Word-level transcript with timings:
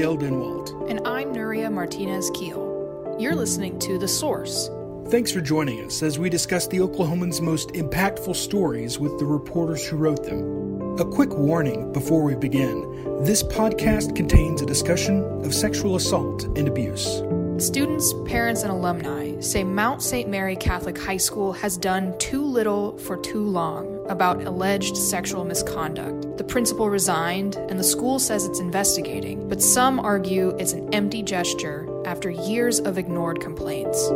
Dale 0.00 0.16
Denwalt. 0.16 0.88
And 0.88 1.06
I'm 1.06 1.34
Nuria 1.34 1.70
Martinez 1.70 2.30
Keel. 2.32 3.18
You're 3.20 3.34
listening 3.34 3.78
to 3.80 3.98
The 3.98 4.08
Source. 4.08 4.70
Thanks 5.08 5.30
for 5.30 5.42
joining 5.42 5.84
us 5.84 6.02
as 6.02 6.18
we 6.18 6.30
discuss 6.30 6.66
the 6.66 6.78
Oklahoman's 6.78 7.42
most 7.42 7.74
impactful 7.74 8.34
stories 8.34 8.98
with 8.98 9.18
the 9.18 9.26
reporters 9.26 9.86
who 9.86 9.98
wrote 9.98 10.24
them. 10.24 10.98
A 10.98 11.04
quick 11.04 11.36
warning 11.36 11.92
before 11.92 12.22
we 12.22 12.34
begin 12.34 12.80
this 13.26 13.42
podcast 13.42 14.16
contains 14.16 14.62
a 14.62 14.66
discussion 14.66 15.22
of 15.44 15.54
sexual 15.54 15.96
assault 15.96 16.44
and 16.44 16.66
abuse. 16.66 17.22
Students, 17.62 18.14
parents, 18.24 18.62
and 18.62 18.72
alumni 18.72 19.38
say 19.40 19.64
Mount 19.64 20.02
St. 20.02 20.30
Mary 20.30 20.56
Catholic 20.56 20.96
High 20.96 21.18
School 21.18 21.52
has 21.52 21.76
done 21.76 22.16
too 22.16 22.42
little 22.42 22.96
for 22.96 23.18
too 23.18 23.44
long 23.44 23.99
about 24.10 24.42
alleged 24.44 24.96
sexual 24.96 25.44
misconduct. 25.44 26.36
The 26.36 26.44
principal 26.44 26.90
resigned, 26.90 27.56
and 27.56 27.78
the 27.78 27.84
school 27.84 28.18
says 28.18 28.44
it's 28.44 28.60
investigating, 28.60 29.48
but 29.48 29.62
some 29.62 29.98
argue 30.00 30.50
it's 30.58 30.72
an 30.72 30.92
empty 30.92 31.22
gesture 31.22 31.88
after 32.04 32.28
years 32.28 32.80
of 32.80 32.98
ignored 32.98 33.40
complaints. 33.40 34.10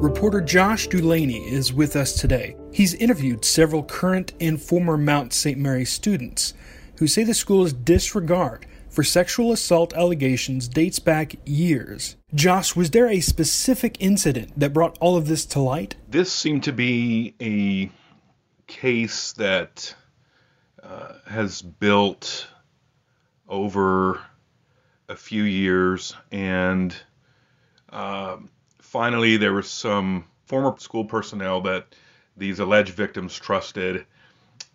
Reporter 0.00 0.40
Josh 0.40 0.88
Dulaney 0.88 1.50
is 1.50 1.72
with 1.72 1.96
us 1.96 2.12
today. 2.12 2.56
He's 2.72 2.94
interviewed 2.94 3.44
several 3.44 3.82
current 3.82 4.32
and 4.40 4.60
former 4.60 4.96
Mount 4.96 5.32
St. 5.32 5.58
Mary 5.58 5.84
students 5.84 6.54
who 6.98 7.06
say 7.06 7.24
the 7.24 7.34
school's 7.34 7.72
disregard 7.72 8.66
for 8.90 9.04
sexual 9.04 9.52
assault 9.52 9.92
allegations 9.94 10.68
dates 10.68 10.98
back 10.98 11.36
years. 11.44 12.16
Josh, 12.34 12.74
was 12.74 12.90
there 12.90 13.08
a 13.08 13.20
specific 13.20 13.96
incident 14.00 14.58
that 14.58 14.72
brought 14.72 14.98
all 15.00 15.16
of 15.16 15.28
this 15.28 15.44
to 15.46 15.60
light? 15.60 15.96
This 16.08 16.32
seemed 16.32 16.64
to 16.64 16.72
be 16.72 17.34
a 17.40 17.90
case 18.66 19.32
that 19.32 19.94
uh, 20.82 21.14
has 21.26 21.62
built 21.62 22.48
over 23.48 24.20
a 25.08 25.16
few 25.16 25.42
years, 25.42 26.14
and 26.30 26.94
uh, 27.90 28.36
finally, 28.78 29.36
there 29.36 29.54
was 29.54 29.70
some 29.70 30.24
former 30.46 30.74
school 30.78 31.04
personnel 31.04 31.62
that 31.62 31.94
these 32.36 32.58
alleged 32.58 32.94
victims 32.94 33.34
trusted, 33.34 34.04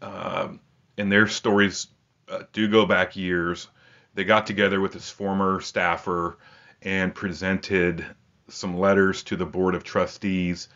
uh, 0.02 0.50
and 0.98 1.12
their 1.12 1.28
stories 1.28 1.88
uh, 2.30 2.44
do 2.52 2.68
go 2.68 2.86
back 2.86 3.16
years 3.16 3.68
they 4.14 4.24
got 4.24 4.46
together 4.46 4.80
with 4.80 4.94
his 4.94 5.10
former 5.10 5.62
staffer 5.62 6.38
and 6.82 7.16
presented 7.16 8.06
some 8.50 8.78
letters 8.78 9.24
to 9.24 9.36
the 9.36 9.46
board 9.46 9.76
of 9.76 9.84
trustees 9.84 10.70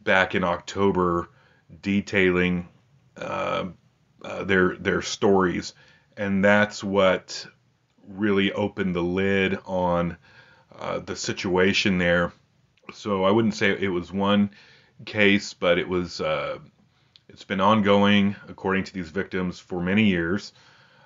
back 0.00 0.34
in 0.34 0.42
October 0.44 1.28
detailing 1.82 2.68
uh, 3.16 3.66
uh, 4.22 4.44
their 4.44 4.76
their 4.76 5.02
stories, 5.02 5.74
and 6.16 6.44
that's 6.44 6.82
what 6.82 7.46
really 8.08 8.52
opened 8.52 8.94
the 8.94 9.02
lid 9.02 9.58
on 9.66 10.16
uh, 10.78 10.98
the 10.98 11.16
situation 11.16 11.98
there. 11.98 12.32
So 12.92 13.24
I 13.24 13.30
wouldn't 13.30 13.54
say 13.54 13.70
it 13.70 13.88
was 13.88 14.12
one 14.12 14.50
case, 15.04 15.54
but 15.54 15.78
it 15.78 15.88
was 15.88 16.20
uh, 16.20 16.58
it's 17.28 17.44
been 17.44 17.60
ongoing 17.60 18.36
according 18.48 18.84
to 18.84 18.92
these 18.92 19.10
victims 19.10 19.58
for 19.58 19.80
many 19.80 20.04
years. 20.04 20.52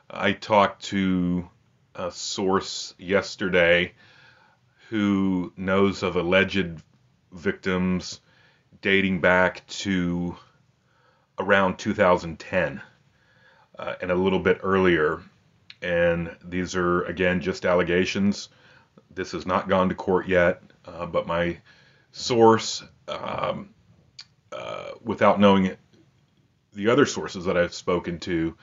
I 0.09 0.33
talked 0.33 0.85
to 0.85 1.48
a 1.95 2.11
source 2.11 2.95
yesterday 2.98 3.92
who 4.89 5.53
knows 5.56 6.03
of 6.03 6.17
alleged 6.17 6.83
victims 7.33 8.20
dating 8.81 9.20
back 9.20 9.67
to 9.67 10.36
around 11.39 11.78
2010 11.78 12.81
uh, 13.78 13.95
and 14.01 14.11
a 14.11 14.14
little 14.14 14.39
bit 14.39 14.61
earlier. 14.62 15.23
And 15.83 16.34
these 16.45 16.77
are, 16.77 17.03
again, 17.05 17.41
just 17.41 17.64
allegations. 17.64 18.48
This 19.14 19.33
has 19.33 19.46
not 19.46 19.69
gone 19.69 19.89
to 19.89 19.95
court 19.95 20.29
yet, 20.29 20.63
uh, 20.85 21.07
but 21.07 21.27
my 21.27 21.58
source, 22.13 22.83
um, 23.08 23.70
uh, 24.52 24.92
without 25.02 25.40
knowing 25.40 25.67
it, 25.67 25.79
the 26.73 26.89
other 26.89 27.07
sources 27.07 27.45
that 27.45 27.57
I've 27.57 27.74
spoken 27.74 28.19
to, 28.20 28.57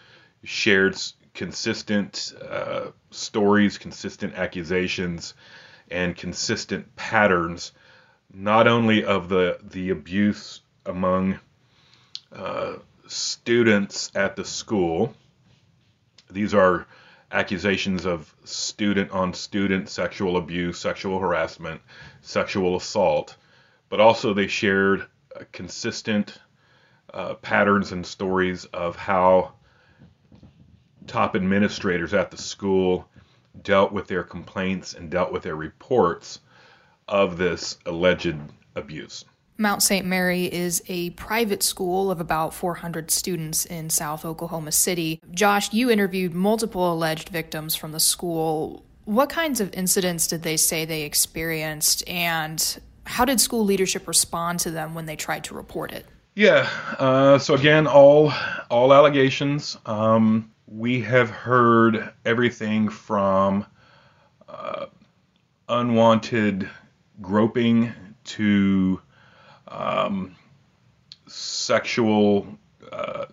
shared 0.43 0.95
consistent 1.33 2.33
uh, 2.41 2.87
stories, 3.09 3.77
consistent 3.77 4.35
accusations, 4.35 5.33
and 5.89 6.15
consistent 6.15 6.95
patterns, 6.95 7.71
not 8.33 8.67
only 8.67 9.03
of 9.03 9.29
the 9.29 9.59
the 9.63 9.89
abuse 9.89 10.61
among 10.85 11.39
uh, 12.31 12.73
students 13.07 14.11
at 14.15 14.35
the 14.35 14.45
school. 14.45 15.13
These 16.29 16.53
are 16.53 16.87
accusations 17.31 18.05
of 18.05 18.33
student 18.43 19.11
on 19.11 19.33
student 19.33 19.89
sexual 19.89 20.37
abuse, 20.37 20.79
sexual 20.79 21.19
harassment, 21.19 21.81
sexual 22.21 22.75
assault, 22.75 23.35
but 23.89 23.99
also 23.99 24.33
they 24.33 24.47
shared 24.47 25.05
consistent 25.51 26.37
uh, 27.13 27.35
patterns 27.35 27.91
and 27.91 28.05
stories 28.05 28.65
of 28.65 28.95
how 28.95 29.53
top 31.07 31.35
administrators 31.35 32.13
at 32.13 32.31
the 32.31 32.37
school 32.37 33.07
dealt 33.63 33.91
with 33.91 34.07
their 34.07 34.23
complaints 34.23 34.93
and 34.93 35.09
dealt 35.09 35.31
with 35.31 35.43
their 35.43 35.55
reports 35.55 36.39
of 37.07 37.37
this 37.37 37.77
alleged 37.85 38.35
abuse. 38.75 39.25
Mount 39.57 39.83
St. 39.83 40.05
Mary 40.05 40.45
is 40.51 40.81
a 40.87 41.11
private 41.11 41.61
school 41.61 42.09
of 42.09 42.19
about 42.19 42.53
400 42.53 43.11
students 43.11 43.65
in 43.65 43.89
South 43.89 44.25
Oklahoma 44.25 44.71
City. 44.71 45.21
Josh, 45.31 45.71
you 45.71 45.91
interviewed 45.91 46.33
multiple 46.33 46.91
alleged 46.91 47.29
victims 47.29 47.75
from 47.75 47.91
the 47.91 47.99
school. 47.99 48.83
What 49.05 49.29
kinds 49.29 49.61
of 49.61 49.71
incidents 49.73 50.25
did 50.25 50.41
they 50.41 50.57
say 50.57 50.85
they 50.85 51.03
experienced, 51.03 52.07
and 52.07 52.79
how 53.05 53.25
did 53.25 53.39
school 53.39 53.63
leadership 53.63 54.07
respond 54.07 54.59
to 54.61 54.71
them 54.71 54.95
when 54.95 55.05
they 55.05 55.15
tried 55.15 55.43
to 55.45 55.53
report 55.53 55.91
it? 55.91 56.05
Yeah, 56.33 56.67
uh, 56.97 57.37
so 57.37 57.55
again, 57.55 57.87
all 57.87 58.33
all 58.69 58.93
allegations. 58.93 59.77
Um, 59.85 60.50
we 60.71 61.01
have 61.01 61.29
heard 61.29 62.13
everything 62.23 62.87
from 62.87 63.65
uh, 64.47 64.85
unwanted 65.67 66.69
groping 67.21 67.91
to 68.23 69.01
um, 69.67 70.33
sexual 71.27 72.47
uh, 72.89 73.25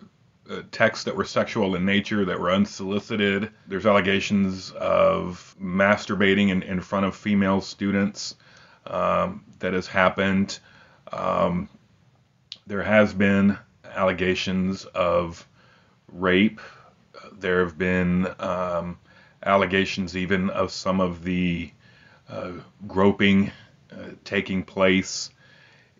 texts 0.71 1.05
that 1.05 1.15
were 1.15 1.23
sexual 1.23 1.75
in 1.75 1.85
nature 1.85 2.25
that 2.25 2.37
were 2.37 2.51
unsolicited. 2.51 3.49
There's 3.67 3.85
allegations 3.85 4.71
of 4.71 5.55
masturbating 5.61 6.49
in, 6.49 6.61
in 6.63 6.81
front 6.81 7.05
of 7.05 7.15
female 7.15 7.61
students 7.61 8.35
um, 8.85 9.45
that 9.59 9.73
has 9.73 9.87
happened. 9.87 10.59
Um, 11.13 11.69
there 12.67 12.83
has 12.83 13.13
been 13.13 13.57
allegations 13.85 14.83
of 14.85 15.47
rape 16.11 16.59
there 17.39 17.63
have 17.63 17.77
been 17.77 18.27
um, 18.39 18.97
allegations 19.43 20.15
even 20.17 20.49
of 20.49 20.71
some 20.71 20.99
of 20.99 21.23
the 21.23 21.71
uh, 22.29 22.51
groping 22.87 23.51
uh, 23.91 24.09
taking 24.23 24.63
place 24.63 25.29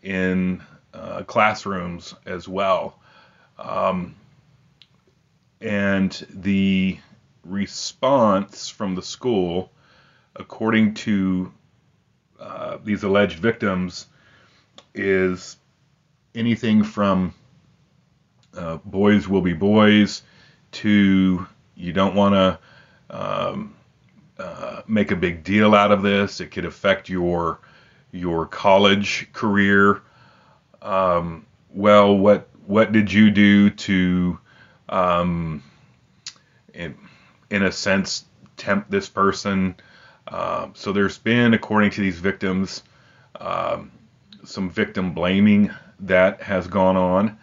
in 0.03 0.61
uh, 0.93 1.23
classrooms 1.23 2.15
as 2.25 2.47
well. 2.47 2.99
Um, 3.57 4.15
and 5.61 6.11
the 6.29 6.97
response 7.43 8.69
from 8.69 8.95
the 8.95 9.01
school, 9.01 9.71
according 10.35 10.93
to 10.93 11.51
uh, 12.39 12.77
these 12.83 13.03
alleged 13.03 13.39
victims, 13.39 14.07
is 14.93 15.57
anything 16.33 16.83
from 16.83 17.33
uh, 18.55 18.77
boys 18.77 19.27
will 19.27 19.41
be 19.41 19.53
boys 19.53 20.21
to 20.71 21.45
you 21.75 21.93
don't 21.93 22.15
want 22.15 22.35
to 22.35 22.59
um, 23.09 23.75
uh, 24.37 24.81
make 24.87 25.11
a 25.11 25.15
big 25.15 25.43
deal 25.43 25.73
out 25.73 25.91
of 25.91 26.01
this. 26.01 26.41
It 26.41 26.51
could 26.51 26.65
affect 26.65 27.09
your 27.09 27.59
your 28.11 28.45
college 28.45 29.31
career. 29.33 30.01
Um, 30.81 31.45
well, 31.73 32.17
what 32.17 32.47
what 32.69 32.91
did 32.91 33.11
you 33.11 33.31
do 33.31 33.71
to, 33.71 34.39
um, 34.89 35.63
in, 36.75 36.95
in 37.49 37.63
a 37.63 37.71
sense, 37.71 38.25
tempt 38.57 38.91
this 38.91 39.09
person? 39.09 39.75
Uh, 40.27 40.67
so 40.75 40.93
there's 40.93 41.17
been, 41.17 41.55
according 41.55 41.89
to 41.89 42.01
these 42.01 42.19
victims, 42.19 42.83
um, 43.39 43.91
some 44.45 44.69
victim 44.69 45.15
blaming 45.15 45.71
that 46.01 46.43
has 46.43 46.67
gone 46.67 46.95
on. 46.95 47.39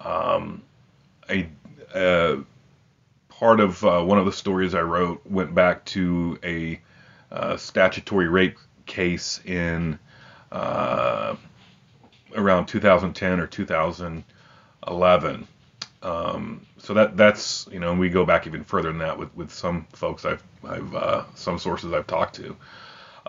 Um, 0.00 0.62
a, 1.28 1.46
uh, 1.94 2.36
part 3.38 3.60
of 3.60 3.84
uh, 3.84 4.02
one 4.02 4.18
of 4.18 4.26
the 4.26 4.32
stories 4.32 4.74
I 4.74 4.82
wrote 4.82 5.24
went 5.26 5.54
back 5.54 5.84
to 5.86 6.38
a 6.44 6.80
uh, 7.32 7.56
statutory 7.56 8.28
rape 8.28 8.58
case 8.86 9.40
in 9.44 9.98
uh, 10.52 11.36
around 12.36 12.66
2010 12.66 13.40
or 13.40 13.46
2011. 13.46 15.48
Um, 16.02 16.66
so 16.78 16.94
that 16.94 17.16
that's 17.16 17.66
you 17.72 17.80
know, 17.80 17.90
and 17.90 17.98
we 17.98 18.10
go 18.10 18.26
back 18.26 18.46
even 18.46 18.62
further 18.62 18.90
than 18.90 18.98
that 18.98 19.18
with, 19.18 19.34
with 19.34 19.50
some 19.50 19.86
folks 19.94 20.24
I've 20.24 20.42
I've 20.62 20.94
uh, 20.94 21.24
some 21.34 21.58
sources 21.58 21.92
I've 21.92 22.06
talked 22.06 22.36
to. 22.36 22.56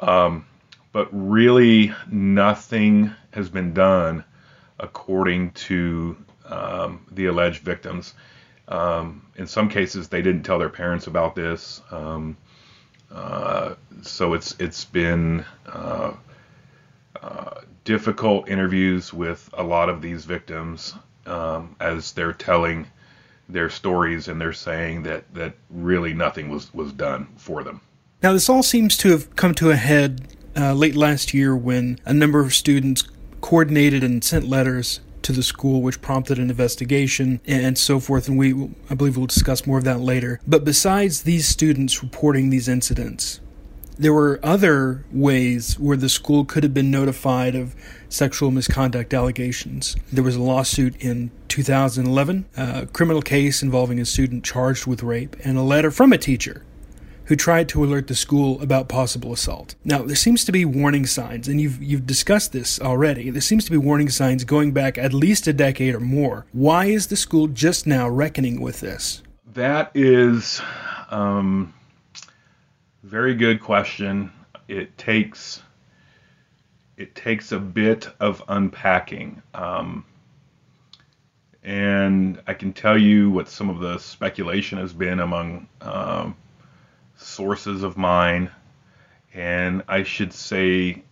Um, 0.02 0.46
but 0.92 1.08
really, 1.12 1.94
nothing 2.12 3.12
has 3.32 3.50
been 3.50 3.74
done 3.74 4.24
according 4.80 5.52
to 5.52 6.18
um, 6.46 7.06
the 7.12 7.26
alleged 7.26 7.64
victims. 7.64 8.14
Um, 8.68 9.26
in 9.36 9.48
some 9.48 9.70
cases, 9.70 10.08
they 10.08 10.22
didn't 10.22 10.44
tell 10.44 10.58
their 10.58 10.70
parents 10.70 11.08
about 11.08 11.36
this, 11.36 11.82
um, 11.92 12.36
uh, 13.12 13.76
so 14.02 14.34
it's 14.34 14.56
it's 14.60 14.86
been 14.86 15.46
uh, 15.68 16.14
uh, 17.22 17.62
difficult 17.84 18.50
interviews 18.50 19.14
with 19.14 19.50
a 19.54 19.64
lot 19.64 19.90
of 19.90 20.02
these 20.02 20.26
victims 20.26 20.96
um, 21.28 21.76
as 21.80 22.12
they're 22.14 22.34
telling 22.34 22.88
their 23.48 23.70
stories 23.70 24.28
and 24.28 24.42
they're 24.42 24.54
saying 24.54 25.04
that 25.04 25.32
that 25.34 25.54
really 25.70 26.14
nothing 26.14 26.50
was 26.50 26.74
was 26.74 26.92
done 26.92 27.28
for 27.38 27.64
them. 27.64 27.80
Now, 28.24 28.34
this 28.34 28.50
all 28.50 28.64
seems 28.64 28.98
to 28.98 29.12
have 29.12 29.36
come 29.36 29.54
to 29.56 29.70
a 29.70 29.76
head 29.76 30.28
uh, 30.58 30.74
late 30.74 30.96
last 30.96 31.34
year 31.34 31.56
when 31.56 32.00
a 32.06 32.14
number 32.14 32.40
of 32.40 32.54
students 32.54 33.04
coordinated 33.42 34.04
and 34.04 34.24
sent 34.24 34.48
letters 34.48 35.00
to 35.26 35.32
the 35.32 35.44
school, 35.44 35.82
which 35.82 36.02
prompted 36.02 36.38
an 36.38 36.50
investigation 36.50 37.42
and 37.46 37.78
so 37.78 38.00
forth. 38.00 38.28
And 38.28 38.38
we, 38.38 38.54
I 38.90 38.96
believe, 38.96 39.18
we'll 39.18 39.26
discuss 39.26 39.66
more 39.66 39.80
of 39.80 39.84
that 39.84 40.00
later. 40.00 40.40
But 40.48 40.64
besides 40.64 41.24
these 41.24 41.48
students 41.48 42.02
reporting 42.04 42.52
these 42.52 42.68
incidents, 42.68 43.40
there 43.98 44.14
were 44.14 44.40
other 44.44 45.04
ways 45.12 45.80
where 45.80 45.98
the 45.98 46.10
school 46.10 46.46
could 46.46 46.64
have 46.64 46.74
been 46.74 46.92
notified 46.92 47.56
of 47.56 47.76
sexual 48.10 48.52
misconduct 48.52 49.14
allegations. 49.14 49.96
There 50.12 50.24
was 50.24 50.36
a 50.36 50.42
lawsuit 50.42 50.96
in 50.98 51.32
2011, 51.48 52.46
a 52.58 52.86
criminal 52.88 53.22
case 53.22 53.64
involving 53.64 54.00
a 54.00 54.06
student 54.06 54.44
charged 54.44 54.86
with 54.86 55.02
rape, 55.02 55.36
and 55.44 55.58
a 55.58 55.62
letter 55.62 55.92
from 55.92 56.14
a 56.14 56.18
teacher 56.18 56.64
who 57.26 57.36
tried 57.36 57.68
to 57.70 57.84
alert 57.84 58.08
the 58.08 58.16
school 58.16 58.62
about 58.62 58.88
possible 58.88 59.34
assault. 59.34 59.76
Now, 59.84 60.04
there 60.04 60.16
seems 60.16 60.46
to 60.46 60.52
be 60.52 60.66
warning 60.66 61.06
signs, 61.06 61.48
and 61.48 61.60
you've 61.60 61.82
you've 61.82 62.06
discussed 62.06 62.52
this 62.52 62.80
already. 62.80 63.30
There 63.30 63.42
seems 63.42 63.66
to 63.66 63.72
be 63.72 63.78
warning 63.78 64.10
signs 64.10 64.44
going 64.44 64.72
back 64.72 64.98
at 64.98 65.14
least 65.14 65.48
a 65.48 65.54
decade 65.54 65.96
or 65.96 66.00
more. 66.00 66.46
Why 66.52 66.86
is 66.86 67.08
the 67.08 67.16
school 67.16 67.48
just 67.48 67.88
now 67.88 68.08
reckoning 68.08 68.62
with 68.62 68.80
this? 68.80 69.22
That 69.54 69.92
is 69.94 70.62
um, 71.10 71.74
very 73.04 73.36
good 73.36 73.62
question. 73.62 74.32
It 74.68 74.98
takes 74.98 75.62
it 76.98 77.16
takes 77.16 77.52
a 77.52 77.60
bit 77.60 78.08
of 78.20 78.42
unpacking. 78.48 79.42
Um, 79.54 80.06
and 81.64 82.42
I 82.48 82.54
can 82.54 82.74
tell 82.74 82.98
you 82.98 83.32
what 83.32 83.50
some 83.50 83.70
of 83.70 83.80
the 83.80 83.98
speculation 83.98 84.78
has 84.78 84.94
been 84.94 85.20
among 85.20 85.68
um, 85.82 86.36
sources 87.18 87.84
of 87.84 87.98
mine, 87.98 88.52
and 89.34 89.84
I 89.88 90.04
should 90.04 90.34
say 90.34 91.04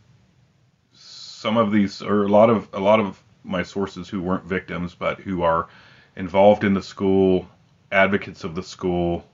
some 0.93 1.57
of 1.57 1.71
these, 1.71 2.01
or 2.01 2.23
a 2.23 2.29
lot 2.29 2.49
of 2.49 2.67
a 2.73 2.79
lot 2.79 2.99
of 2.99 3.21
my 3.43 3.63
sources 3.63 4.07
who 4.07 4.21
weren't 4.21 4.45
victims, 4.45 4.95
but 4.95 5.19
who 5.19 5.41
are 5.43 5.67
involved 6.15 6.63
in 6.63 6.73
the 6.73 6.81
school, 6.81 7.47
advocates 7.91 8.43
of 8.43 8.55
the 8.55 8.63
school, 8.63 9.25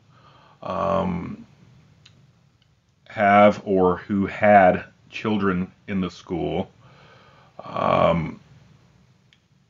um, 0.61 1.45
have 3.07 3.61
or 3.65 3.97
who 3.97 4.25
had 4.25 4.85
children 5.09 5.71
in 5.87 6.01
the 6.01 6.11
school. 6.11 6.71
Um, 7.63 8.39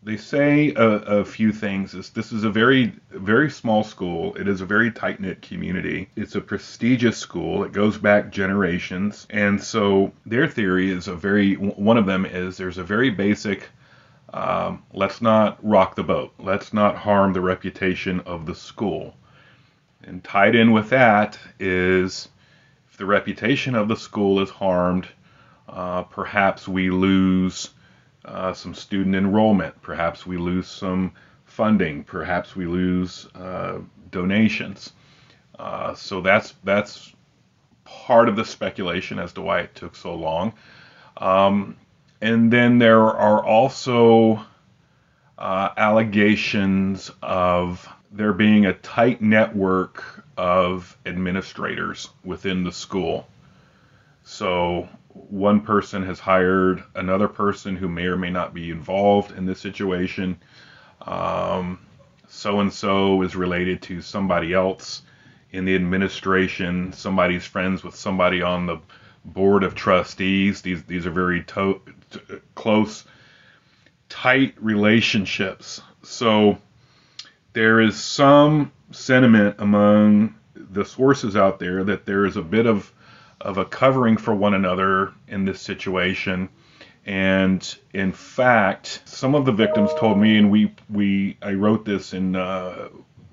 they 0.01 0.17
say 0.17 0.73
a, 0.75 0.87
a, 1.19 1.25
few 1.25 1.51
things. 1.51 1.91
This, 1.91 2.09
this 2.09 2.31
is 2.31 2.43
a 2.43 2.49
very, 2.49 2.93
very 3.11 3.49
small 3.49 3.83
school. 3.83 4.33
It 4.35 4.47
is 4.47 4.61
a 4.61 4.65
very 4.65 4.91
tight 4.91 5.19
knit 5.19 5.41
community. 5.41 6.09
It's 6.15 6.35
a 6.35 6.41
prestigious 6.41 7.17
school. 7.17 7.63
It 7.63 7.73
goes 7.73 7.97
back 7.97 8.31
generations. 8.31 9.27
And 9.29 9.61
so 9.61 10.13
their 10.25 10.47
theory 10.47 10.89
is 10.89 11.07
a 11.07 11.15
very, 11.15 11.55
one 11.55 11.97
of 11.97 12.05
them 12.05 12.25
is 12.25 12.55
there's 12.55 12.77
a 12.77 12.83
very 12.83 13.09
basic 13.09 13.69
um, 14.33 14.83
let's 14.93 15.21
not 15.21 15.57
rock 15.63 15.95
the 15.95 16.03
boat. 16.03 16.33
Let's 16.37 16.73
not 16.73 16.95
harm 16.95 17.33
the 17.33 17.41
reputation 17.41 18.19
of 18.21 18.45
the 18.45 18.55
school. 18.55 19.15
And 20.03 20.23
tied 20.23 20.55
in 20.55 20.71
with 20.71 20.89
that 20.89 21.39
is 21.59 22.29
if 22.91 22.97
the 22.97 23.05
reputation 23.05 23.75
of 23.75 23.87
the 23.87 23.95
school 23.95 24.41
is 24.41 24.49
harmed, 24.49 25.07
uh, 25.67 26.03
perhaps 26.03 26.67
we 26.67 26.89
lose 26.89 27.69
uh, 28.29 28.53
some 28.53 28.73
student 28.73 29.15
enrollment. 29.15 29.81
Perhaps 29.81 30.25
we 30.25 30.37
lose 30.37 30.67
some 30.67 31.11
funding. 31.45 32.03
Perhaps 32.03 32.55
we 32.55 32.65
lose 32.65 33.27
uh, 33.35 33.79
donations. 34.11 34.93
Uh, 35.57 35.93
so 35.93 36.21
that's 36.21 36.53
that's 36.63 37.13
part 37.83 38.29
of 38.29 38.35
the 38.35 38.45
speculation 38.45 39.19
as 39.19 39.33
to 39.33 39.41
why 39.41 39.61
it 39.61 39.75
took 39.75 39.95
so 39.95 40.13
long. 40.13 40.53
Um, 41.17 41.75
and 42.21 42.51
then 42.51 42.77
there 42.77 43.01
are 43.01 43.43
also 43.43 44.45
uh, 45.37 45.69
allegations 45.75 47.11
of 47.21 47.87
there 48.11 48.33
being 48.33 48.65
a 48.65 48.73
tight 48.73 49.21
network 49.21 50.23
of 50.37 50.97
administrators 51.05 52.09
within 52.23 52.63
the 52.63 52.71
school. 52.71 53.27
So 54.23 54.87
one 55.13 55.61
person 55.61 56.03
has 56.03 56.19
hired 56.19 56.83
another 56.95 57.27
person 57.27 57.75
who 57.75 57.89
may 57.89 58.05
or 58.05 58.17
may 58.17 58.31
not 58.31 58.53
be 58.53 58.71
involved 58.71 59.37
in 59.37 59.45
this 59.45 59.59
situation. 59.59 60.39
So 62.27 62.59
and 62.61 62.73
so 62.73 63.21
is 63.23 63.35
related 63.35 63.81
to 63.83 64.01
somebody 64.01 64.53
else 64.53 65.03
in 65.51 65.65
the 65.65 65.75
administration. 65.75 66.93
Somebody's 66.93 67.45
friends 67.45 67.83
with 67.83 67.95
somebody 67.95 68.41
on 68.41 68.67
the 68.67 68.79
board 69.25 69.63
of 69.63 69.75
trustees. 69.75 70.61
These 70.61 70.83
these 70.83 71.07
are 71.07 71.11
very 71.11 71.43
to- 71.45 71.81
t- 72.11 72.19
close, 72.55 73.05
tight 74.09 74.55
relationships. 74.59 75.81
So 76.03 76.59
there 77.53 77.81
is 77.81 77.99
some 77.99 78.71
sentiment 78.91 79.55
among 79.59 80.35
the 80.55 80.85
sources 80.85 81.35
out 81.35 81.59
there 81.59 81.83
that 81.85 82.05
there 82.05 82.25
is 82.25 82.37
a 82.37 82.41
bit 82.43 82.67
of 82.67 82.93
of 83.41 83.57
a 83.57 83.65
covering 83.65 84.17
for 84.17 84.33
one 84.33 84.53
another 84.53 85.13
in 85.27 85.45
this 85.45 85.61
situation. 85.61 86.49
And 87.05 87.75
in 87.93 88.11
fact, 88.11 89.01
some 89.05 89.35
of 89.35 89.45
the 89.45 89.51
victims 89.51 89.91
told 89.97 90.19
me, 90.19 90.37
and 90.37 90.51
we 90.51 90.73
we 90.89 91.37
I 91.41 91.53
wrote 91.53 91.85
this 91.85 92.13
in 92.13 92.35
uh, 92.35 92.89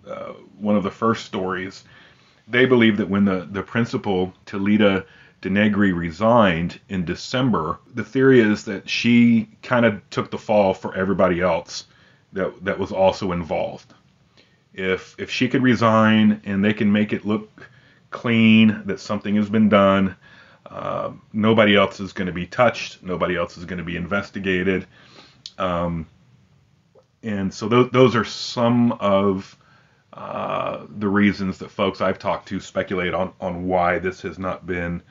uh, 0.06 0.32
one 0.58 0.76
of 0.76 0.82
the 0.82 0.90
first 0.90 1.26
stories. 1.26 1.84
They 2.48 2.64
believe 2.64 2.96
that 2.98 3.08
when 3.08 3.24
the 3.24 3.48
the 3.50 3.62
principal 3.62 4.32
Talita 4.46 5.04
Denegri 5.42 5.94
resigned 5.94 6.80
in 6.88 7.04
December, 7.04 7.78
the 7.94 8.04
theory 8.04 8.40
is 8.40 8.64
that 8.64 8.88
she 8.88 9.48
kind 9.62 9.84
of 9.84 10.08
took 10.10 10.30
the 10.30 10.38
fall 10.38 10.72
for 10.72 10.94
everybody 10.94 11.40
else 11.40 11.84
that 12.32 12.64
that 12.64 12.78
was 12.78 12.92
also 12.92 13.32
involved. 13.32 13.92
If 14.72 15.16
if 15.18 15.30
she 15.30 15.48
could 15.48 15.62
resign 15.62 16.40
and 16.44 16.64
they 16.64 16.72
can 16.72 16.92
make 16.92 17.12
it 17.12 17.26
look 17.26 17.68
clean, 18.16 18.82
that 18.86 18.98
something 19.00 19.36
has 19.36 19.50
been 19.50 19.68
done. 19.68 20.16
Uh, 20.64 21.12
nobody 21.32 21.76
else 21.76 22.00
is 22.00 22.12
going 22.12 22.26
to 22.26 22.32
be 22.32 22.46
touched. 22.46 23.02
Nobody 23.02 23.36
else 23.36 23.58
is 23.58 23.64
going 23.66 23.78
to 23.78 23.84
be 23.84 23.96
investigated. 23.96 24.86
Um, 25.58 26.06
and 27.22 27.52
so 27.52 27.68
those, 27.68 27.90
those 27.90 28.16
are 28.16 28.24
some 28.24 28.92
of 28.92 29.56
uh, 30.12 30.86
the 30.98 31.08
reasons 31.08 31.58
that 31.58 31.70
folks 31.70 32.00
I've 32.00 32.18
talked 32.18 32.48
to 32.48 32.58
speculate 32.60 33.14
on, 33.14 33.32
on 33.40 33.66
why 33.66 33.98
this 33.98 34.22
has 34.22 34.38
not 34.38 34.66
been 34.66 35.02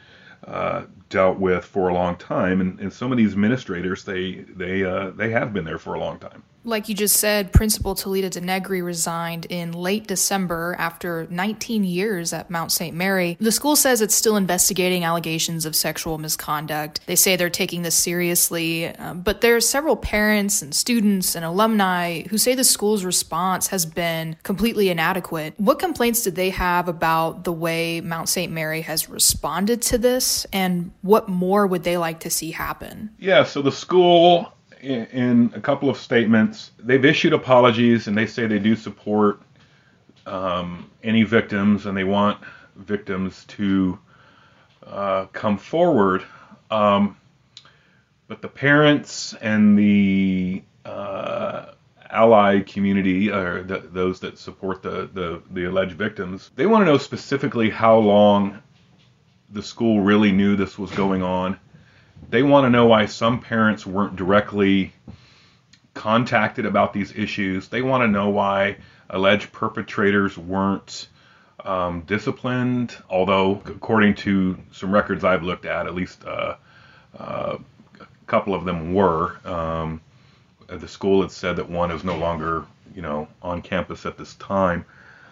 uh, 0.47 0.85
dealt 1.09 1.38
with 1.38 1.63
for 1.63 1.89
a 1.89 1.93
long 1.93 2.15
time. 2.17 2.59
And, 2.62 2.79
and 2.79 2.91
some 2.91 3.12
of 3.12 3.17
these 3.17 3.33
administrators, 3.33 4.03
they 4.03 4.45
they 4.55 4.83
uh, 4.83 5.12
they 5.12 5.29
have 5.29 5.53
been 5.53 5.65
there 5.65 5.79
for 5.79 5.93
a 5.93 6.00
long 6.00 6.19
time. 6.19 6.43
Like 6.65 6.89
you 6.89 6.95
just 6.95 7.17
said, 7.17 7.53
Principal 7.53 7.93
Talita 7.93 8.29
Denegri 8.29 8.84
resigned 8.84 9.45
in 9.45 9.72
late 9.72 10.07
December 10.07 10.75
after 10.79 11.27
19 11.29 11.84
years 11.84 12.34
at 12.34 12.50
Mount 12.50 12.72
St. 12.72 12.95
Mary. 12.95 13.38
The 13.39 13.51
school 13.51 13.75
says 13.75 14.01
it's 14.01 14.15
still 14.15 14.36
investigating 14.36 15.03
allegations 15.03 15.67
of 15.67 15.75
sexual 15.75 16.17
misconduct. 16.17 17.01
They 17.05 17.15
say 17.15 17.36
they're 17.36 17.51
taking 17.51 17.84
this 17.84 17.95
seriously, 17.95 18.88
um, 18.88 19.22
but 19.22 19.41
there 19.41 19.55
are 19.55 19.62
several 19.62 19.95
parents 19.95 20.63
and 20.63 20.74
students 20.74 21.36
and 21.36 21.45
alumni 21.45 22.24
who 22.24 22.39
say 22.39 22.55
the 22.55 22.63
school's 22.63 23.05
response 23.05 23.67
has 23.67 23.86
been 23.86 24.36
completely 24.41 24.89
inadequate. 24.89 25.53
What 25.57 25.77
complaints 25.77 26.24
did 26.24 26.36
they 26.36 26.50
have 26.50 26.88
about 26.88 27.43
the 27.43 27.53
way 27.53 28.01
Mount 28.01 28.27
St. 28.27 28.51
Mary 28.51 28.81
has 28.81 29.07
responded 29.07 29.84
to 29.84 30.00
this, 30.00 30.48
and 30.51 30.91
what 31.03 31.29
more 31.29 31.67
would 31.67 31.84
they 31.84 31.98
like 31.98 32.22
to 32.22 32.31
see 32.31 32.50
happen? 32.50 33.12
Yeah, 33.19 33.43
so 33.43 33.62
the 33.62 33.72
school 33.72 34.54
in, 34.86 35.51
a 35.56 35.62
couple 35.62 35.89
of 35.89 35.98
statements, 35.98 36.72
they've 36.80 37.04
issued 37.04 37.34
apologies 37.34 38.08
and 38.08 38.18
they 38.18 38.27
say 38.27 38.48
they 38.48 38.60
do 38.60 38.75
support 38.75 39.42
um, 40.25 40.89
any 41.04 41.24
victims 41.24 41.86
and 41.86 41.98
they 41.98 42.04
want 42.04 42.39
victims 42.75 43.46
to 43.46 44.00
uh, 44.86 45.25
come 45.34 45.58
forward. 45.58 46.24
Um, 46.70 47.18
but 48.27 48.42
the 48.42 48.48
parents 48.48 49.34
and 49.42 49.77
the 49.77 50.63
uh, 50.84 51.65
ally 52.10 52.62
community, 52.62 53.30
or 53.30 53.63
the, 53.63 53.80
those 53.80 54.20
that 54.22 54.38
support 54.38 54.82
the, 54.82 55.10
the, 55.13 55.42
the 55.51 55.65
alleged 55.65 55.94
victims, 55.94 56.51
they 56.56 56.65
want 56.65 56.82
to 56.82 56.86
know 56.86 56.98
specifically 56.98 57.70
how 57.70 57.98
long 57.98 58.62
the 59.51 59.62
school 59.62 60.01
really 60.01 60.32
knew 60.32 60.56
this 60.56 60.77
was 60.77 60.92
going 60.92 61.22
on. 61.22 61.60
They 62.29 62.44
want 62.44 62.65
to 62.65 62.70
know 62.70 62.86
why 62.88 63.05
some 63.05 63.39
parents 63.39 63.86
weren't 63.86 64.15
directly 64.15 64.94
contacted 65.94 66.65
about 66.65 66.94
these 66.94 67.15
issues. 67.15 67.67
They 67.70 67.82
want 67.82 68.03
to 68.03 68.08
know 68.08 68.29
why 68.29 68.77
alleged 69.10 69.51
perpetrators 69.51 70.38
weren't 70.38 71.08
um, 71.63 72.01
disciplined, 72.01 72.96
although, 73.10 73.62
according 73.65 74.15
to 74.15 74.58
some 74.72 74.91
records 74.91 75.24
I've 75.24 75.44
looked 75.44 75.65
at, 75.65 75.88
at 75.88 75.96
least 75.96 76.24
uh, 76.25 76.55
uh, 77.17 77.58
a 78.00 78.08
couple 78.27 78.53
of 78.53 78.65
them 78.65 78.94
were. 78.94 79.38
Um, 79.46 80.01
the 80.67 80.88
school 80.88 81.22
had 81.22 81.32
said 81.32 81.58
that 81.58 81.70
one 81.70 81.91
is 81.91 82.03
no 82.03 82.17
longer, 82.17 82.65
you 82.96 83.01
know, 83.01 83.27
on 83.41 83.62
campus 83.62 84.05
at 84.05 84.17
this 84.17 84.36
time. 84.36 84.86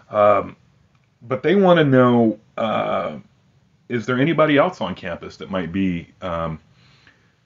Um, 0.09 0.55
but 1.21 1.43
they 1.43 1.55
want 1.55 1.79
to 1.79 1.85
know 1.85 2.39
uh, 2.57 3.17
is 3.89 4.05
there 4.05 4.19
anybody 4.19 4.57
else 4.57 4.81
on 4.81 4.95
campus 4.95 5.37
that 5.37 5.49
might 5.49 5.71
be 5.71 6.07
um, 6.21 6.59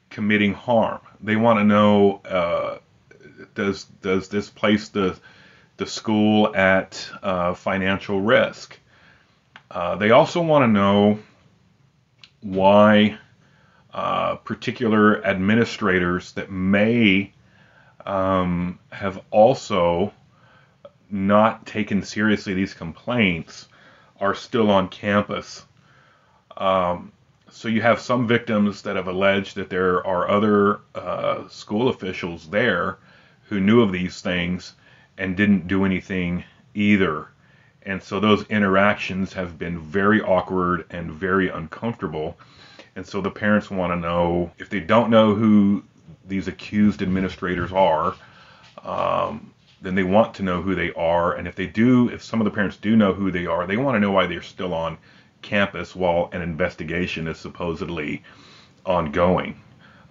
committing 0.09 0.53
harm? 0.53 0.99
They 1.21 1.35
want 1.35 1.59
to 1.59 1.63
know 1.63 2.21
uh, 2.25 2.77
does 3.55 3.85
does 4.01 4.29
this 4.29 4.49
place 4.49 4.89
the 4.89 5.17
the 5.77 5.85
school 5.85 6.55
at 6.55 7.09
uh, 7.21 7.53
financial 7.53 8.21
risk? 8.21 8.77
Uh, 9.69 9.95
they 9.95 10.11
also 10.11 10.41
want 10.41 10.63
to 10.63 10.67
know 10.67 11.19
why 12.41 13.17
uh, 13.93 14.35
particular 14.37 15.25
administrators 15.25 16.31
that 16.33 16.51
may 16.51 17.33
um, 18.05 18.79
have 18.91 19.21
also 19.31 20.13
not 21.09 21.65
taken 21.65 22.03
seriously 22.03 22.53
these 22.53 22.73
complaints 22.73 23.67
are 24.19 24.35
still 24.35 24.69
on 24.71 24.89
campus. 24.89 25.65
Um, 26.55 27.11
so 27.49 27.67
you 27.67 27.81
have 27.81 27.99
some 27.99 28.27
victims 28.27 28.81
that 28.83 28.95
have 28.95 29.07
alleged 29.07 29.55
that 29.55 29.69
there 29.69 30.05
are 30.05 30.29
other 30.29 30.81
uh, 30.95 31.47
school 31.47 31.89
officials 31.89 32.49
there 32.49 32.97
who 33.43 33.59
knew 33.59 33.81
of 33.81 33.91
these 33.91 34.21
things 34.21 34.73
and 35.17 35.37
didn't 35.37 35.67
do 35.67 35.85
anything 35.85 36.43
either. 36.73 37.27
And 37.83 38.03
so 38.03 38.19
those 38.19 38.45
interactions 38.47 39.33
have 39.33 39.57
been 39.57 39.79
very 39.79 40.21
awkward 40.21 40.85
and 40.89 41.11
very 41.11 41.49
uncomfortable. 41.49 42.37
And 42.95 43.05
so 43.05 43.21
the 43.21 43.31
parents 43.31 43.71
want 43.71 43.93
to 43.93 43.95
know 43.95 44.51
if 44.57 44.69
they 44.69 44.81
don't 44.81 45.09
know 45.09 45.33
who 45.33 45.83
these 46.27 46.47
accused 46.47 47.01
administrators 47.01 47.71
are, 47.71 48.15
um, 48.83 49.53
then 49.81 49.95
they 49.95 50.03
want 50.03 50.33
to 50.35 50.43
know 50.43 50.61
who 50.61 50.75
they 50.75 50.91
are. 50.93 51.33
And 51.35 51.47
if 51.47 51.55
they 51.55 51.67
do, 51.67 52.09
if 52.09 52.21
some 52.23 52.41
of 52.41 52.45
the 52.45 52.51
parents 52.51 52.77
do 52.77 52.95
know 52.95 53.13
who 53.13 53.31
they 53.31 53.45
are, 53.45 53.65
they 53.65 53.77
want 53.77 53.95
to 53.95 53.99
know 53.99 54.11
why 54.11 54.27
they're 54.27 54.41
still 54.41 54.73
on 54.73 54.97
campus 55.41 55.95
while 55.95 56.29
an 56.33 56.41
investigation 56.41 57.27
is 57.27 57.37
supposedly 57.37 58.23
ongoing. 58.85 59.59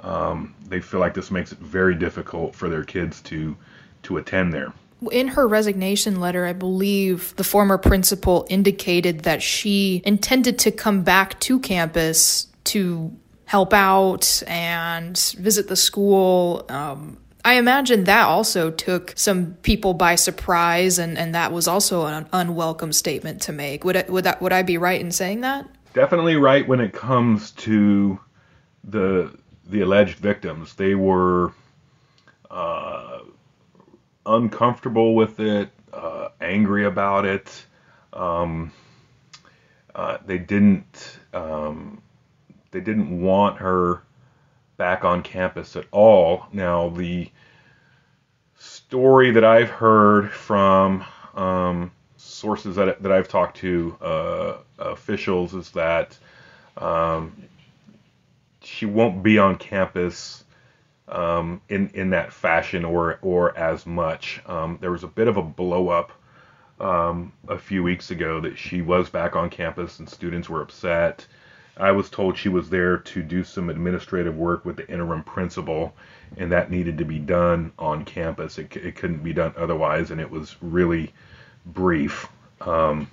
Um, 0.01 0.55
they 0.67 0.81
feel 0.81 1.01
like 1.01 1.15
this 1.15 1.31
makes 1.31 1.53
it 1.53 1.59
very 1.59 1.95
difficult 1.95 2.55
for 2.55 2.69
their 2.69 2.85
kids 2.85 3.21
to 3.23 3.57
to 4.03 4.19
attend 4.19 4.53
there. 4.53 4.73
In 5.11 5.29
her 5.29 5.47
resignation 5.47 6.21
letter, 6.21 6.47
I 6.47 6.53
believe 6.53 7.35
the 7.37 7.45
former 7.45 7.77
principal 7.77 8.47
indicated 8.49 9.21
that 9.21 9.43
she 9.43 10.01
intended 10.05 10.59
to 10.61 10.71
come 10.71 11.03
back 11.03 11.39
to 11.41 11.59
campus 11.59 12.47
to 12.65 13.15
help 13.45 13.73
out 13.73 14.43
and 14.47 15.19
visit 15.39 15.69
the 15.69 15.77
school. 15.77 16.65
Um, 16.69 17.19
I 17.47 17.55
imagine 17.55 18.03
that 18.05 18.27
also 18.27 18.73
took 18.73 19.13
some 19.15 19.55
people 19.63 19.95
by 19.95 20.17
surprise, 20.17 20.99
and, 20.99 21.17
and 21.17 21.33
that 21.37 21.53
was 21.53 21.69
also 21.69 22.07
an 22.07 22.27
unwelcome 22.33 22.93
statement 22.93 23.41
to 23.43 23.53
make. 23.53 23.85
Would 23.85 23.97
I, 23.97 24.05
would 24.09 24.25
that 24.25 24.43
would 24.43 24.53
I 24.53 24.63
be 24.63 24.79
right 24.79 25.01
in 25.01 25.13
saying 25.13 25.43
that? 25.43 25.65
Definitely 25.95 26.35
right 26.35 26.67
when 26.67 26.81
it 26.81 26.93
comes 26.93 27.53
to 27.53 28.19
the 28.83 29.39
the 29.65 29.83
alleged 29.83 30.19
victims. 30.19 30.75
They 30.75 30.97
were 30.97 31.53
uh, 32.51 33.21
uncomfortable 34.27 35.15
with 35.15 35.39
it, 35.39 35.71
uh, 35.93 36.31
angry 36.41 36.85
about 36.85 37.27
it. 37.27 37.65
Um, 38.13 38.73
uh, 39.95 40.19
they 40.27 40.39
didn't 40.39 41.21
um, 41.33 42.03
they 42.73 42.81
didn't 42.81 43.21
want 43.21 43.59
her 43.59 44.03
back 44.77 45.05
on 45.05 45.23
campus 45.23 45.77
at 45.77 45.87
all. 45.91 46.47
Now, 46.53 46.89
the 46.91 47.31
story 48.59 49.31
that 49.33 49.45
I've 49.45 49.71
heard 49.71 50.31
from 50.31 51.05
um, 51.35 51.91
sources 52.17 52.77
that, 52.77 53.03
that 53.03 53.13
I've 53.13 53.29
talked 53.29 53.59
to, 53.59 53.97
uh, 54.01 54.57
officials, 54.79 55.55
is 55.55 55.71
that 55.71 56.17
um, 56.77 57.35
she 58.63 58.87
won't 58.87 59.23
be 59.23 59.39
on 59.39 59.57
campus 59.57 60.45
um, 61.09 61.61
in 61.69 61.89
in 61.95 62.11
that 62.11 62.33
fashion 62.33 62.85
or 62.85 63.19
or 63.23 63.57
as 63.57 63.87
much. 63.87 64.41
Um, 64.47 64.79
there 64.81 64.91
was 64.91 65.05
a 65.05 65.09
bit 65.09 65.29
of 65.29 65.37
a 65.37 65.43
blow 65.43 65.89
up 65.89 66.13
um, 66.81 67.33
a 67.49 67.59
few 67.59 67.83
weeks 67.83 68.11
ago 68.11 68.41
that 68.41 68.59
she 68.59 68.83
was 68.83 69.09
back 69.09 69.37
on 69.37 69.51
campus 69.51 69.99
and 69.99 70.09
students 70.09 70.49
were 70.49 70.63
upset. 70.63 71.27
I 71.77 71.93
was 71.93 72.09
told 72.09 72.39
she 72.39 72.49
was 72.49 72.71
there 72.71 72.99
to 72.99 73.23
do 73.23 73.45
some 73.45 73.69
administrative 73.69 74.37
work 74.37 74.65
with 74.65 74.77
the 74.77 74.89
interim 74.89 75.23
principal, 75.23 75.95
and 76.37 76.51
that 76.53 76.71
needed 76.71 76.99
to 76.99 77.05
be 77.05 77.19
done 77.19 77.73
on 77.79 78.05
campus. 78.05 78.59
It, 78.59 78.75
it 78.77 78.97
couldn't 78.97 79.23
be 79.23 79.33
done 79.33 79.53
otherwise, 79.57 80.11
and 80.11 80.21
it 80.21 80.31
was 80.31 80.57
really 80.63 81.13
brief. 81.67 82.29
Um, 82.61 83.11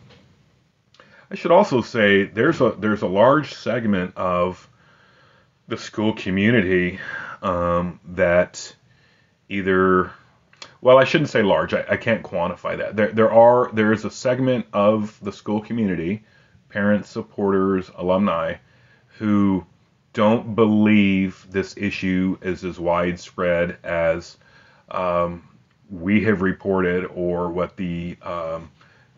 I 1.30 1.36
should 1.36 1.52
also 1.52 1.82
say 1.82 2.26
there's 2.26 2.62
a 2.62 2.76
there's 2.78 3.02
a 3.02 3.08
large 3.08 3.54
segment 3.54 4.16
of 4.16 4.70
the 5.68 5.78
school 5.78 6.14
community 6.14 7.00
um, 7.42 8.00
that 8.10 8.76
either 9.50 10.12
well 10.82 10.98
I 10.98 11.04
shouldn't 11.06 11.32
say 11.32 11.42
large 11.42 11.74
I, 11.74 11.86
I 11.90 11.98
can't 11.98 12.24
quantify 12.24 12.78
that 12.78 12.96
there 12.96 13.12
there 13.12 13.32
are 13.32 13.72
there 13.74 13.92
is 13.92 14.06
a 14.06 14.12
segment 14.12 14.68
of 14.74 15.20
the 15.22 15.32
school 15.32 15.60
community 15.60 16.24
parents, 16.74 17.08
supporters, 17.08 17.92
alumni 17.98 18.56
who 19.20 19.64
don't 20.14 20.56
believe 20.56 21.46
this 21.52 21.76
issue 21.78 22.38
is 22.42 22.66
as 22.66 22.80
widespread 22.80 23.78
as 23.84 24.38
um, 24.90 25.48
we 25.92 26.24
have 26.24 26.42
reported 26.42 27.06
or 27.06 27.52
what 27.52 27.78
the 27.78 28.18
um, 28.24 28.72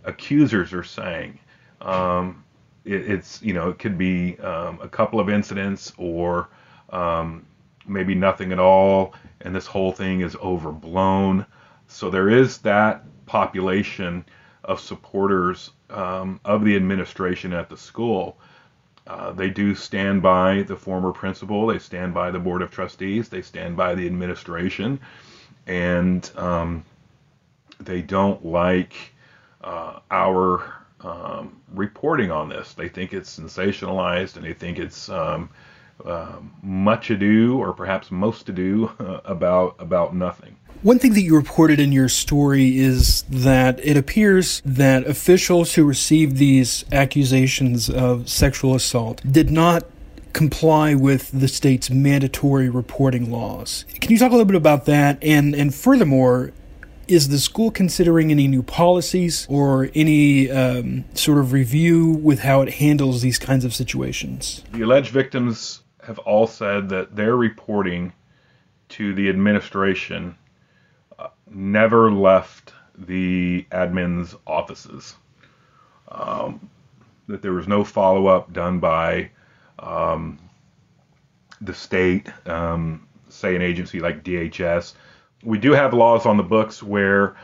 accusers 0.03 0.73
are 0.73 0.83
saying. 0.83 1.39
Um, 1.81 2.43
it, 2.83 3.09
it's 3.09 3.41
you 3.41 3.53
know 3.53 3.69
it 3.69 3.79
could 3.79 3.97
be 3.97 4.37
um, 4.39 4.79
a 4.81 4.89
couple 4.89 5.19
of 5.19 5.29
incidents 5.29 5.93
or 5.97 6.49
um, 6.89 7.45
maybe 7.87 8.15
nothing 8.15 8.51
at 8.51 8.59
all, 8.59 9.13
and 9.41 9.55
this 9.55 9.65
whole 9.65 9.93
thing 9.93 10.21
is 10.21 10.35
overblown. 10.37 11.45
So 11.87 12.09
there 12.09 12.29
is 12.29 12.57
that 12.59 13.03
population 13.25 14.25
of 14.65 14.79
supporters 14.79 15.71
um, 15.89 16.39
of 16.43 16.65
the 16.65 16.75
administration 16.75 17.53
at 17.53 17.69
the 17.69 17.77
school. 17.77 18.37
Uh, 19.07 19.31
they 19.31 19.49
do 19.49 19.75
stand 19.75 20.21
by 20.21 20.63
the 20.63 20.75
former 20.75 21.11
principal, 21.11 21.67
they 21.67 21.77
stand 21.77 22.13
by 22.13 22.31
the 22.31 22.39
board 22.39 22.61
of 22.63 22.71
trustees, 22.71 23.29
they 23.29 23.41
stand 23.41 23.77
by 23.77 23.93
the 23.93 24.05
administration, 24.05 24.99
and 25.67 26.31
um, 26.35 26.83
they 27.79 28.01
don't 28.01 28.43
like 28.43 28.95
uh, 29.63 29.99
our 30.09 30.73
um, 31.01 31.61
reporting 31.73 32.31
on 32.31 32.49
this. 32.49 32.73
They 32.73 32.89
think 32.89 33.13
it's 33.13 33.39
sensationalized 33.39 34.37
and 34.37 34.45
they 34.45 34.53
think 34.53 34.79
it's 34.79 35.09
um, 35.09 35.49
uh, 36.03 36.37
much 36.61 37.09
ado 37.09 37.57
or 37.57 37.73
perhaps 37.73 38.11
most 38.11 38.49
ado 38.49 38.91
about 39.25 39.75
about 39.79 40.15
nothing. 40.15 40.55
One 40.81 40.99
thing 40.99 41.13
that 41.13 41.21
you 41.21 41.35
reported 41.35 41.79
in 41.79 41.91
your 41.91 42.09
story 42.09 42.77
is 42.77 43.23
that 43.23 43.79
it 43.83 43.97
appears 43.97 44.61
that 44.65 45.07
officials 45.07 45.73
who 45.73 45.83
received 45.83 46.37
these 46.37 46.85
accusations 46.91 47.89
of 47.89 48.29
sexual 48.29 48.75
assault 48.75 49.21
did 49.29 49.49
not 49.49 49.83
comply 50.33 50.93
with 50.93 51.31
the 51.31 51.47
state's 51.47 51.89
mandatory 51.89 52.69
reporting 52.69 53.31
laws. 53.31 53.85
Can 54.01 54.11
you 54.11 54.17
talk 54.17 54.29
a 54.29 54.35
little 54.35 54.45
bit 54.45 54.57
about 54.57 54.85
that? 54.85 55.17
And 55.23 55.55
and 55.55 55.73
furthermore, 55.73 56.51
is 57.07 57.29
the 57.29 57.39
school 57.39 57.71
considering 57.71 58.31
any 58.31 58.47
new 58.47 58.61
policies 58.61 59.47
or 59.49 59.89
any 59.95 60.51
um, 60.51 61.05
sort 61.13 61.37
of 61.37 61.53
review 61.53 62.09
with 62.09 62.39
how 62.39 62.61
it 62.61 62.73
handles 62.75 63.21
these 63.21 63.39
kinds 63.39 63.63
of 63.63 63.73
situations? 63.73 64.63
The 64.73 64.81
alleged 64.81 65.11
victims 65.11 65.81
have 66.05 66.19
all 66.19 66.47
said 66.47 66.89
that 66.89 67.15
their 67.15 67.35
reporting 67.35 68.13
to 68.89 69.13
the 69.13 69.29
administration 69.29 70.35
never 71.49 72.11
left 72.11 72.73
the 72.97 73.65
admin's 73.71 74.35
offices. 74.45 75.15
Um, 76.09 76.69
that 77.27 77.41
there 77.41 77.53
was 77.53 77.67
no 77.67 77.83
follow 77.83 78.27
up 78.27 78.53
done 78.53 78.79
by 78.79 79.31
um, 79.79 80.39
the 81.61 81.73
state, 81.73 82.29
um, 82.47 83.07
say 83.29 83.55
an 83.55 83.61
agency 83.61 83.99
like 83.99 84.23
DHS, 84.23 84.93
we 85.43 85.57
do 85.57 85.71
have 85.71 85.93
laws 85.93 86.25
on 86.25 86.37
the 86.37 86.43
books 86.43 86.83
where 86.83 87.35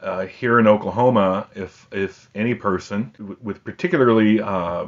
uh, 0.00 0.26
here 0.26 0.58
in 0.58 0.66
Oklahoma, 0.66 1.46
if 1.54 1.86
if 1.92 2.28
any 2.34 2.54
person 2.54 3.36
with 3.40 3.62
particularly 3.62 4.40
uh, 4.40 4.86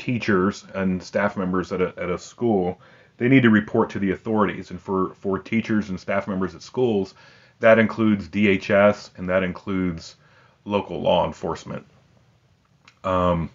teachers 0.00 0.64
and 0.74 1.02
staff 1.02 1.36
members 1.36 1.70
at 1.72 1.80
a, 1.80 1.92
at 1.98 2.08
a 2.08 2.18
school, 2.18 2.80
they 3.18 3.28
need 3.28 3.42
to 3.42 3.50
report 3.50 3.90
to 3.90 3.98
the 3.98 4.12
authorities. 4.12 4.70
And 4.70 4.80
for 4.80 5.14
for 5.14 5.38
teachers 5.38 5.90
and 5.90 6.00
staff 6.00 6.26
members 6.26 6.54
at 6.54 6.62
schools, 6.62 7.14
that 7.60 7.78
includes 7.78 8.28
DHS 8.28 9.10
and 9.18 9.28
that 9.28 9.42
includes 9.42 10.16
local 10.64 11.00
law 11.00 11.26
enforcement. 11.26 11.86
Um, 13.04 13.50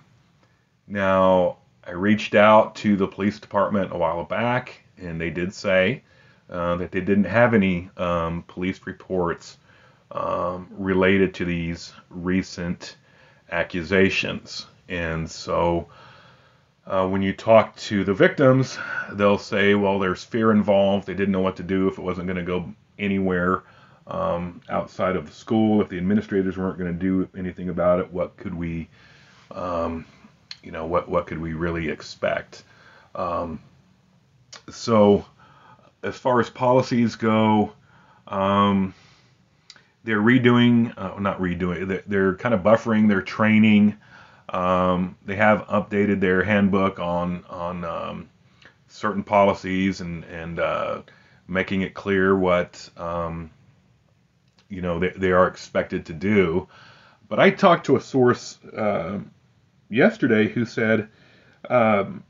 now, 0.88 1.58
I 1.86 1.92
reached 1.92 2.36
out 2.36 2.76
to 2.78 2.96
the 2.96 3.08
police 3.08 3.40
department 3.40 3.92
a 3.92 3.98
while 3.98 4.24
back, 4.24 4.84
and 4.98 5.20
they 5.20 5.32
did 5.32 5.54
say 5.54 6.04
uh, 6.50 6.76
that 6.76 6.92
they 6.92 7.02
didn't 7.02 7.26
have 7.26 7.54
any 7.54 7.90
um, 7.98 8.44
police 8.48 8.80
reports 8.86 9.58
um, 10.12 10.68
related 10.72 11.34
to 11.36 11.46
these 11.46 11.94
recent 12.10 12.98
accusations. 13.52 14.68
And 14.88 15.30
so, 15.30 15.88
uh, 16.88 17.08
when 17.08 17.22
you 17.22 17.34
talk 17.34 17.76
to 17.78 18.04
the 18.04 18.14
victims, 18.14 18.78
they'll 19.14 19.38
say, 19.38 19.76
well, 19.76 20.00
there's 20.00 20.24
fear 20.24 20.52
involved. 20.52 21.08
They 21.08 21.14
didn't 21.14 21.32
know 21.32 21.42
what 21.42 21.56
to 21.58 21.64
do 21.64 21.88
if 21.88 21.98
it 21.98 22.02
wasn't 22.02 22.28
going 22.28 22.38
to 22.38 22.44
go 22.44 22.74
anywhere 23.00 23.64
um, 24.08 24.62
outside 24.70 25.16
of 25.16 25.26
the 25.26 25.32
school. 25.32 25.82
If 25.82 25.90
the 25.90 25.98
administrators 25.98 26.58
weren't 26.58 26.78
going 26.78 26.94
to 26.94 27.00
do 27.00 27.28
anything 27.38 27.70
about 27.70 28.00
it, 28.00 28.12
what 28.12 28.38
could 28.38 28.54
we, 28.54 28.88
um, 29.52 30.06
you 30.64 30.72
know, 30.72 30.86
what 30.86 31.10
what 31.10 31.28
could 31.28 31.40
we 31.40 31.54
really 31.54 31.90
expect? 31.90 32.64
Um, 33.16 33.60
so, 34.70 35.26
as 36.04 36.16
far 36.16 36.40
as 36.40 36.50
policies 36.50 37.16
go, 37.16 37.74
um, 38.28 38.94
they're 40.04 40.22
redoing, 40.22 40.94
uh, 40.98 41.20
not 41.20 41.40
redoing, 41.40 41.88
they're, 41.88 42.04
they're, 42.08 42.36
kind 42.36 42.54
of 42.54 42.62
buffering 42.62 43.08
their 43.08 43.22
training. 43.22 43.98
Um, 44.50 45.18
they 45.26 45.36
have 45.36 45.68
updated 45.68 46.20
their 46.20 46.44
handbook 46.44 47.00
on 47.00 47.44
on 47.50 47.84
um, 47.84 48.30
certain 48.88 49.24
policies 49.24 50.02
and 50.02 50.24
and 50.26 50.60
uh, 50.60 51.02
making 51.48 51.82
it 51.82 51.94
clear 51.94 52.38
what 52.38 52.90
um, 52.98 53.52
you 54.70 54.82
know 54.82 55.00
they, 55.00 55.10
they 55.10 55.32
are 55.32 55.48
expected 55.48 56.06
to 56.08 56.14
do. 56.14 56.68
But 57.28 57.40
I 57.40 57.50
talked 57.50 57.88
to 57.88 57.96
a 57.96 58.02
source 58.02 58.60
uh, 58.66 59.20
yesterday 59.90 60.48
who 60.48 60.66
said 60.66 61.10
um, 61.70 62.24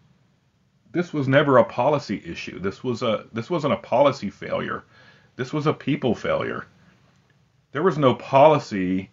this 0.92 1.12
was 1.12 1.28
never 1.28 1.58
a 1.58 1.66
policy 1.66 2.22
issue. 2.26 2.60
This 2.60 2.84
was 2.84 3.04
a 3.04 3.26
this 3.34 3.50
wasn't 3.50 3.74
a 3.74 3.78
policy 3.78 4.30
failure. 4.30 4.84
This 5.36 5.52
was 5.52 5.68
a 5.68 5.74
people 5.74 6.16
failure. 6.16 6.66
There 7.74 7.84
was 7.84 7.98
no 7.98 8.16
policy. 8.16 9.10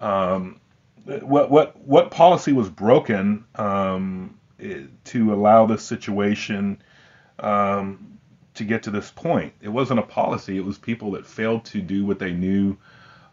Um, 0.00 0.60
what 1.08 1.50
what 1.50 1.76
what 1.80 2.10
policy 2.10 2.52
was 2.52 2.68
broken 2.68 3.44
um, 3.54 4.38
to 5.04 5.32
allow 5.32 5.66
this 5.66 5.82
situation 5.82 6.82
um, 7.38 8.18
to 8.54 8.64
get 8.64 8.82
to 8.82 8.90
this 8.90 9.10
point. 9.10 9.52
It 9.62 9.68
wasn't 9.68 10.00
a 10.00 10.02
policy. 10.02 10.56
It 10.58 10.64
was 10.64 10.78
people 10.78 11.12
that 11.12 11.26
failed 11.26 11.64
to 11.66 11.80
do 11.80 12.04
what 12.04 12.18
they 12.18 12.32
knew 12.32 12.76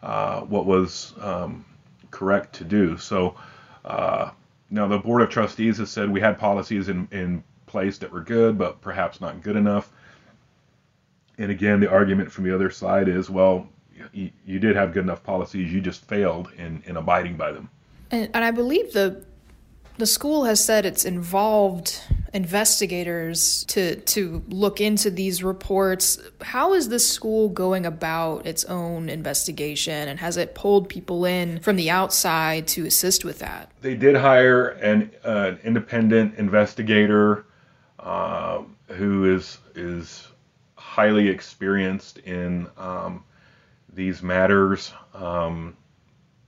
uh, 0.02 0.40
what 0.42 0.66
was 0.66 1.12
um, 1.20 1.64
correct 2.10 2.54
to 2.54 2.64
do. 2.64 2.96
So 2.96 3.36
uh, 3.84 4.30
now 4.70 4.86
the 4.86 4.98
board 4.98 5.22
of 5.22 5.28
trustees 5.28 5.78
has 5.78 5.90
said 5.90 6.10
we 6.10 6.20
had 6.20 6.38
policies 6.38 6.88
in, 6.88 7.08
in 7.10 7.42
place 7.66 7.98
that 7.98 8.12
were 8.12 8.22
good, 8.22 8.56
but 8.56 8.80
perhaps 8.80 9.20
not 9.20 9.42
good 9.42 9.56
enough. 9.56 9.90
And 11.38 11.50
again, 11.50 11.80
the 11.80 11.90
argument 11.90 12.32
from 12.32 12.44
the 12.44 12.54
other 12.54 12.70
side 12.70 13.08
is, 13.08 13.28
well, 13.28 13.68
you, 14.12 14.30
you 14.44 14.58
did 14.58 14.76
have 14.76 14.92
good 14.92 15.04
enough 15.04 15.22
policies, 15.22 15.72
you 15.72 15.80
just 15.80 16.04
failed 16.04 16.50
in, 16.58 16.82
in 16.86 16.96
abiding 16.96 17.36
by 17.36 17.52
them. 17.52 17.68
And, 18.10 18.30
and 18.34 18.44
I 18.44 18.50
believe 18.50 18.92
the 18.92 19.24
the 19.98 20.06
school 20.06 20.44
has 20.44 20.62
said 20.62 20.84
it's 20.84 21.04
involved 21.04 22.02
investigators 22.34 23.64
to 23.64 23.96
to 23.96 24.42
look 24.48 24.80
into 24.80 25.10
these 25.10 25.42
reports. 25.42 26.18
How 26.42 26.74
is 26.74 26.88
this 26.90 27.08
school 27.08 27.48
going 27.48 27.86
about 27.86 28.46
its 28.46 28.64
own 28.66 29.08
investigation, 29.08 30.08
and 30.08 30.20
has 30.20 30.36
it 30.36 30.54
pulled 30.54 30.88
people 30.88 31.24
in 31.24 31.60
from 31.60 31.76
the 31.76 31.90
outside 31.90 32.66
to 32.68 32.86
assist 32.86 33.24
with 33.24 33.38
that? 33.38 33.70
They 33.80 33.94
did 33.94 34.16
hire 34.16 34.68
an 34.68 35.10
uh, 35.24 35.54
independent 35.64 36.34
investigator 36.34 37.46
uh, 37.98 38.62
who 38.88 39.34
is 39.34 39.58
is 39.74 40.28
highly 40.74 41.28
experienced 41.28 42.18
in 42.18 42.68
um, 42.76 43.24
these 43.96 44.22
matters, 44.22 44.92
um, 45.14 45.76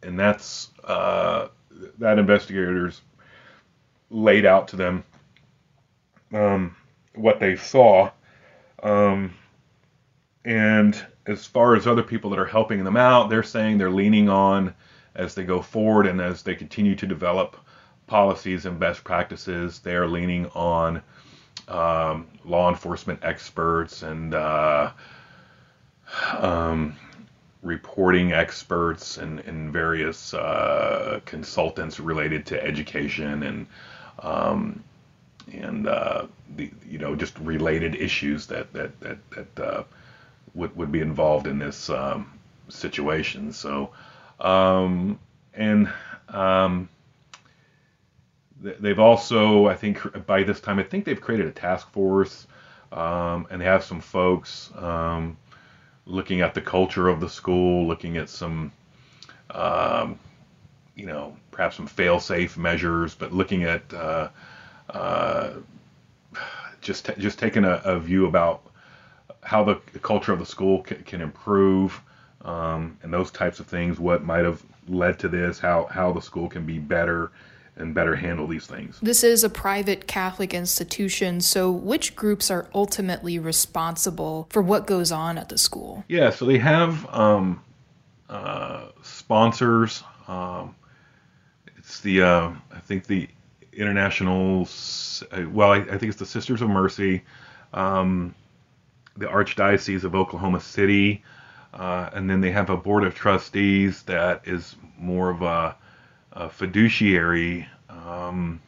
and 0.02 0.20
that's 0.20 0.70
uh, 0.84 1.48
that 1.98 2.18
investigator's 2.18 3.00
laid 4.11 4.46
out 4.46 4.68
to 4.68 4.76
them 4.76 5.04
um, 6.32 6.76
what 7.14 7.40
they 7.40 7.56
saw. 7.56 8.11
Um, 8.82 9.34
and 10.44 11.04
as 11.26 11.44
far 11.46 11.74
as 11.74 11.87
other 11.87 12.02
people 12.02 12.30
that 12.30 12.38
are 12.38 12.46
helping 12.46 12.84
them 12.84 12.96
out, 12.96 13.28
they're 13.28 13.42
saying 13.42 13.78
they're 13.78 13.90
leaning 13.90 14.28
on 14.28 14.74
as 15.14 15.34
they 15.34 15.44
go 15.44 15.61
forward 15.61 16.06
and 16.06 16.20
as 16.20 16.42
they 16.42 16.54
continue 16.54 16.94
to 16.94 17.06
develop 17.06 17.56
policies 18.06 18.66
and 18.66 18.78
best 18.78 19.04
practices, 19.04 19.80
they 19.80 19.94
are 19.94 20.06
leaning 20.06 20.46
on 20.54 21.02
um, 21.66 22.26
law 22.44 22.68
enforcement 22.70 23.18
experts 23.22 24.02
and 24.02 24.34
uh, 24.34 24.90
um, 26.38 26.96
reporting 27.62 28.33
experts 28.33 29.18
and, 29.18 29.40
and 29.40 29.73
various 29.73 30.33
uh, 30.35 31.21
consultants 31.25 31.99
related 31.99 32.47
to 32.47 32.62
education 32.62 33.42
and 33.42 33.66
um, 34.21 34.83
and 35.53 35.87
uh, 35.87 36.27
the 36.57 36.71
you 36.88 36.99
know 36.99 37.14
just 37.14 37.38
related 37.38 37.94
issues 37.94 38.47
that 38.47 38.73
that 38.73 38.99
that, 39.01 39.31
that 39.31 39.61
uh, 39.64 39.85
would 40.55 40.75
would 40.77 40.92
be 40.92 41.01
involved 41.01 41.47
in 41.47 41.59
this 41.59 41.90
um, 41.90 42.38
situation. 42.68 43.53
So 43.53 43.90
um, 44.40 45.18
and 45.55 45.90
um, 46.29 46.88
they've 48.61 48.99
also 48.99 49.66
I 49.66 49.75
think 49.75 50.27
by 50.27 50.42
this 50.42 50.61
time 50.61 50.79
I 50.79 50.85
think 50.85 51.05
they've 51.05 51.21
created 51.21 51.47
a 51.47 51.53
task 51.53 51.90
force 51.92 52.47
um, 52.92 53.47
and 53.51 53.61
they 53.61 53.64
have 53.64 53.85
some 53.85 54.01
folks 54.01 54.71
um, 54.77 55.37
looking 56.09 56.40
at 56.40 56.55
the 56.55 56.61
culture 56.61 57.09
of 57.09 57.21
the 57.21 57.29
school, 57.29 57.87
looking 57.87 58.16
at 58.16 58.29
some 58.29 58.73
um, 59.51 60.18
you 60.97 61.07
know 61.07 61.37
perhaps 61.53 61.77
some 61.77 61.87
fail-safe 61.87 62.57
measures, 62.57 63.14
but 63.14 63.33
looking 63.33 63.62
at 63.62 63.83
uh, 63.94 64.29
uh, 64.90 65.51
just 66.81 67.11
just 67.18 67.38
taking 67.38 67.64
a, 67.64 67.81
a, 67.85 67.99
view 67.99 68.27
about 68.27 68.62
how 69.42 69.62
the 69.62 69.77
culture 70.01 70.33
of 70.33 70.38
the 70.38 70.47
school 70.47 70.83
can, 70.83 71.03
can 71.05 71.21
improve 71.21 72.01
um, 72.42 72.97
and 73.03 73.12
those 73.12 73.31
types 73.31 73.61
of 73.61 73.66
things. 73.66 74.01
What 74.01 74.25
might 74.25 74.44
have 74.44 74.62
led 74.88 75.18
to 75.21 75.29
this? 75.29 75.59
How 75.59 75.87
how 75.87 76.12
the 76.12 76.23
school 76.23 76.49
can 76.49 76.64
be 76.64 76.79
better 76.79 77.31
and 77.79 77.95
better 77.95 78.17
handle 78.17 78.47
these 78.47 78.67
things. 78.67 78.99
This 79.01 79.25
is 79.25 79.45
a 79.45 79.49
private 79.49 80.07
Catholic 80.07 80.53
institution, 80.53 81.41
so 81.41 81.71
which 81.71 82.17
groups 82.17 82.51
are 82.51 82.69
ultimately 82.75 83.38
responsible 83.38 84.49
for 84.51 84.61
what 84.61 84.87
goes 84.87 85.12
on 85.12 85.38
at 85.38 85.49
the 85.49 85.59
school? 85.59 86.05
Yeah, 86.09 86.31
so 86.31 86.45
they 86.45 86.59
have 86.59 87.07
um, 87.14 87.62
uh, 88.29 88.88
sponsors. 89.03 90.03
Um, 90.27 90.75
it's 91.77 92.01
the 92.01 92.23
uh, 92.23 92.51
I 92.73 92.81
think 92.81 93.07
the 93.07 93.29
international. 93.73 94.69
Well, 95.51 95.73
I, 95.73 95.79
I, 95.79 95.99
think 95.99 96.11
it's 96.11 96.19
the 96.19 96.27
Sisters 96.27 96.61
of 96.61 96.69
Mercy, 96.69 97.23
um, 97.73 98.35
the 99.17 99.27
Archdiocese 99.27 100.05
of 100.05 100.14
Oklahoma 100.14 100.61
City, 100.61 101.23
uh, 101.73 102.11
and 102.12 102.29
then 102.29 102.41
they 102.41 102.51
have 102.51 102.71
a 102.71 102.77
board 102.77 103.05
of 103.05 103.14
trustees 103.14 104.03
that 104.03 104.43
is 104.47 104.77
more 104.99 105.31
of 105.31 105.43
a, 105.43 105.77
a 106.33 106.49
fiduciary 106.49 107.67
um, 107.88 108.61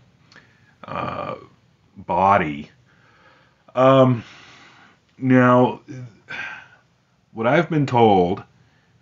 uh, 0.85 1.37
body. 1.97 2.71
Um, 3.75 4.25
now, 5.19 5.81
what 7.33 7.47
I've 7.47 7.71
been 7.71 7.87
told, 7.87 8.43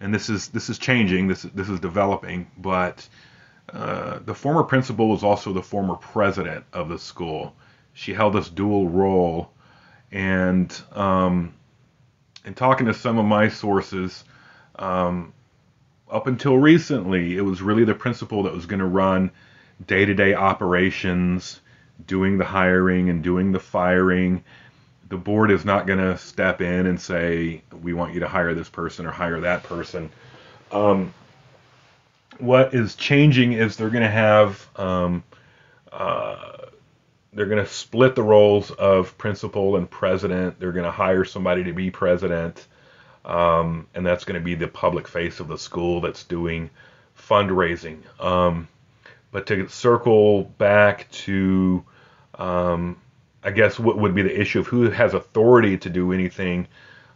and 0.00 0.12
this 0.12 0.28
is 0.28 0.48
this 0.48 0.68
is 0.68 0.78
changing, 0.78 1.28
this 1.28 1.42
this 1.42 1.68
is 1.68 1.80
developing, 1.80 2.50
but 2.58 3.08
uh, 3.72 4.18
the 4.24 4.34
former 4.34 4.62
principal 4.62 5.08
was 5.08 5.22
also 5.22 5.52
the 5.52 5.62
former 5.62 5.94
president 5.94 6.64
of 6.72 6.88
the 6.88 6.98
school. 6.98 7.54
She 7.94 8.14
held 8.14 8.34
this 8.34 8.48
dual 8.48 8.88
role, 8.88 9.50
and 10.12 10.74
um, 10.92 11.54
in 12.44 12.54
talking 12.54 12.86
to 12.86 12.94
some 12.94 13.18
of 13.18 13.24
my 13.24 13.48
sources, 13.48 14.24
um, 14.76 15.32
up 16.10 16.26
until 16.26 16.56
recently, 16.58 17.36
it 17.36 17.42
was 17.42 17.62
really 17.62 17.84
the 17.84 17.94
principal 17.94 18.42
that 18.44 18.52
was 18.52 18.66
going 18.66 18.80
to 18.80 18.86
run 18.86 19.30
day-to-day 19.86 20.34
operations, 20.34 21.60
doing 22.06 22.38
the 22.38 22.44
hiring 22.44 23.10
and 23.10 23.22
doing 23.22 23.52
the 23.52 23.60
firing, 23.60 24.42
the 25.08 25.16
board 25.16 25.50
is 25.50 25.64
not 25.64 25.86
going 25.86 25.98
to 25.98 26.18
step 26.18 26.60
in 26.60 26.86
and 26.86 27.00
say 27.00 27.62
we 27.82 27.94
want 27.94 28.14
you 28.14 28.20
to 28.20 28.28
hire 28.28 28.54
this 28.54 28.68
person 28.68 29.06
or 29.06 29.10
hire 29.10 29.40
that 29.40 29.62
person. 29.62 30.10
Um, 30.70 31.14
what 32.38 32.74
is 32.74 32.94
changing 32.94 33.54
is 33.54 33.76
they're 33.76 33.90
going 33.90 34.02
to 34.02 34.10
have 34.10 34.68
um, 34.76 35.24
uh, 35.90 36.56
they're 37.32 37.46
going 37.46 37.64
to 37.64 37.70
split 37.70 38.14
the 38.14 38.22
roles 38.22 38.70
of 38.70 39.16
principal 39.18 39.76
and 39.76 39.90
president. 39.90 40.60
They're 40.60 40.72
going 40.72 40.84
to 40.84 40.90
hire 40.90 41.24
somebody 41.24 41.64
to 41.64 41.72
be 41.72 41.90
president, 41.90 42.66
um, 43.28 43.86
and 43.94 44.04
that's 44.04 44.24
going 44.24 44.40
to 44.40 44.44
be 44.44 44.54
the 44.54 44.66
public 44.66 45.06
face 45.06 45.38
of 45.38 45.48
the 45.48 45.58
school 45.58 46.00
that's 46.00 46.24
doing 46.24 46.70
fundraising. 47.16 47.98
Um, 48.18 48.68
but 49.30 49.46
to 49.48 49.68
circle 49.68 50.44
back 50.44 51.10
to, 51.10 51.84
um, 52.34 52.96
I 53.44 53.50
guess, 53.50 53.78
what 53.78 53.98
would 53.98 54.14
be 54.14 54.22
the 54.22 54.40
issue 54.40 54.60
of 54.60 54.66
who 54.66 54.88
has 54.90 55.12
authority 55.12 55.76
to 55.78 55.90
do 55.90 56.12
anything 56.12 56.66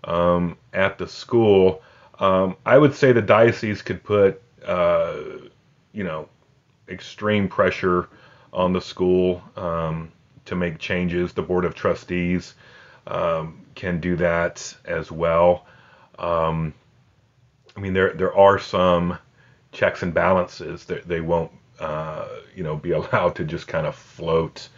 um, 0.05 0.59
at 0.75 0.99
the 0.99 1.09
school, 1.09 1.83
um, 2.19 2.57
I 2.67 2.77
would 2.77 2.95
say 2.95 3.13
the 3.13 3.23
diocese 3.23 3.81
could 3.81 4.05
put, 4.05 4.43
uh, 4.67 5.17
you 5.93 6.05
know, 6.05 6.29
extreme 6.89 7.49
pressure 7.49 8.09
on 8.53 8.75
the 8.75 8.81
school 8.83 9.43
um, 9.57 10.13
to 10.45 10.55
make 10.55 10.79
changes. 10.79 11.33
The 11.33 11.43
board 11.43 11.65
of 11.65 11.75
trustees 11.75 12.55
can 13.07 14.01
do 14.01 14.17
that 14.17 14.77
as 14.85 15.11
well. 15.11 15.65
Um, 16.19 16.75
I 17.77 17.81
mean, 17.81 17.95
there 17.95 18.13
there 18.15 18.35
are 18.35 18.59
some 18.59 19.19
checks 19.73 20.03
and 20.03 20.13
balances 20.13 20.85
that 20.85 21.09
they 21.09 21.21
won't, 21.21 21.51
uh, 21.81 22.27
you 22.55 22.63
know, 22.63 22.77
be 22.77 22.91
allowed 22.93 23.35
to 23.37 23.45
just 23.45 23.67
kind 23.67 23.87
of 23.87 23.95
float 23.95 24.69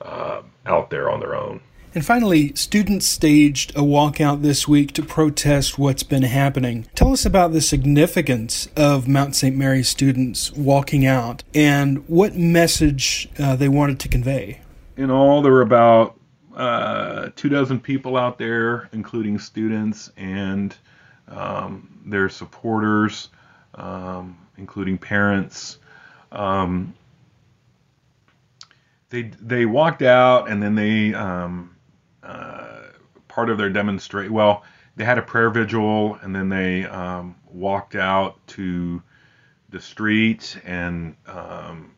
uh, 0.00 0.42
out 0.66 0.90
there 0.90 1.10
on 1.10 1.20
their 1.20 1.34
own. 1.34 1.60
And 1.94 2.04
finally, 2.04 2.54
students 2.54 3.06
staged 3.06 3.70
a 3.70 3.80
walkout 3.80 4.42
this 4.42 4.68
week 4.68 4.92
to 4.92 5.02
protest 5.02 5.78
what's 5.78 6.02
been 6.02 6.22
happening. 6.22 6.86
Tell 6.94 7.12
us 7.12 7.24
about 7.24 7.52
the 7.52 7.62
significance 7.62 8.68
of 8.76 9.08
Mount 9.08 9.34
St. 9.34 9.56
Mary's 9.56 9.88
students 9.88 10.52
walking 10.52 11.06
out 11.06 11.44
and 11.54 12.06
what 12.08 12.36
message 12.36 13.28
uh, 13.38 13.56
they 13.56 13.68
wanted 13.68 13.98
to 14.00 14.08
convey. 14.08 14.60
In 14.98 15.10
all, 15.10 15.40
there 15.40 15.52
were 15.52 15.62
about 15.62 16.17
uh, 16.58 17.30
two 17.36 17.48
dozen 17.48 17.80
people 17.80 18.16
out 18.16 18.38
there, 18.38 18.88
including 18.92 19.38
students 19.38 20.10
and 20.16 20.76
um, 21.28 22.00
their 22.04 22.28
supporters, 22.28 23.30
um, 23.74 24.36
including 24.56 24.98
parents. 24.98 25.78
Um, 26.32 26.94
they 29.10 29.22
they 29.40 29.64
walked 29.64 30.02
out 30.02 30.50
and 30.50 30.62
then 30.62 30.74
they 30.74 31.14
um, 31.14 31.74
uh, 32.22 32.80
part 33.28 33.48
of 33.50 33.56
their 33.56 33.70
demonstration. 33.70 34.32
Well, 34.32 34.64
they 34.96 35.04
had 35.04 35.16
a 35.16 35.22
prayer 35.22 35.48
vigil, 35.48 36.18
and 36.22 36.34
then 36.34 36.48
they 36.48 36.84
um, 36.84 37.36
walked 37.46 37.94
out 37.94 38.44
to 38.48 39.00
the 39.70 39.80
street, 39.80 40.58
and 40.64 41.14
um, 41.26 41.92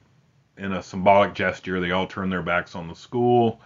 in 0.58 0.72
a 0.72 0.82
symbolic 0.82 1.32
gesture, 1.32 1.80
they 1.80 1.92
all 1.92 2.06
turned 2.06 2.30
their 2.30 2.42
backs 2.42 2.74
on 2.74 2.88
the 2.88 2.94
school, 2.94 3.60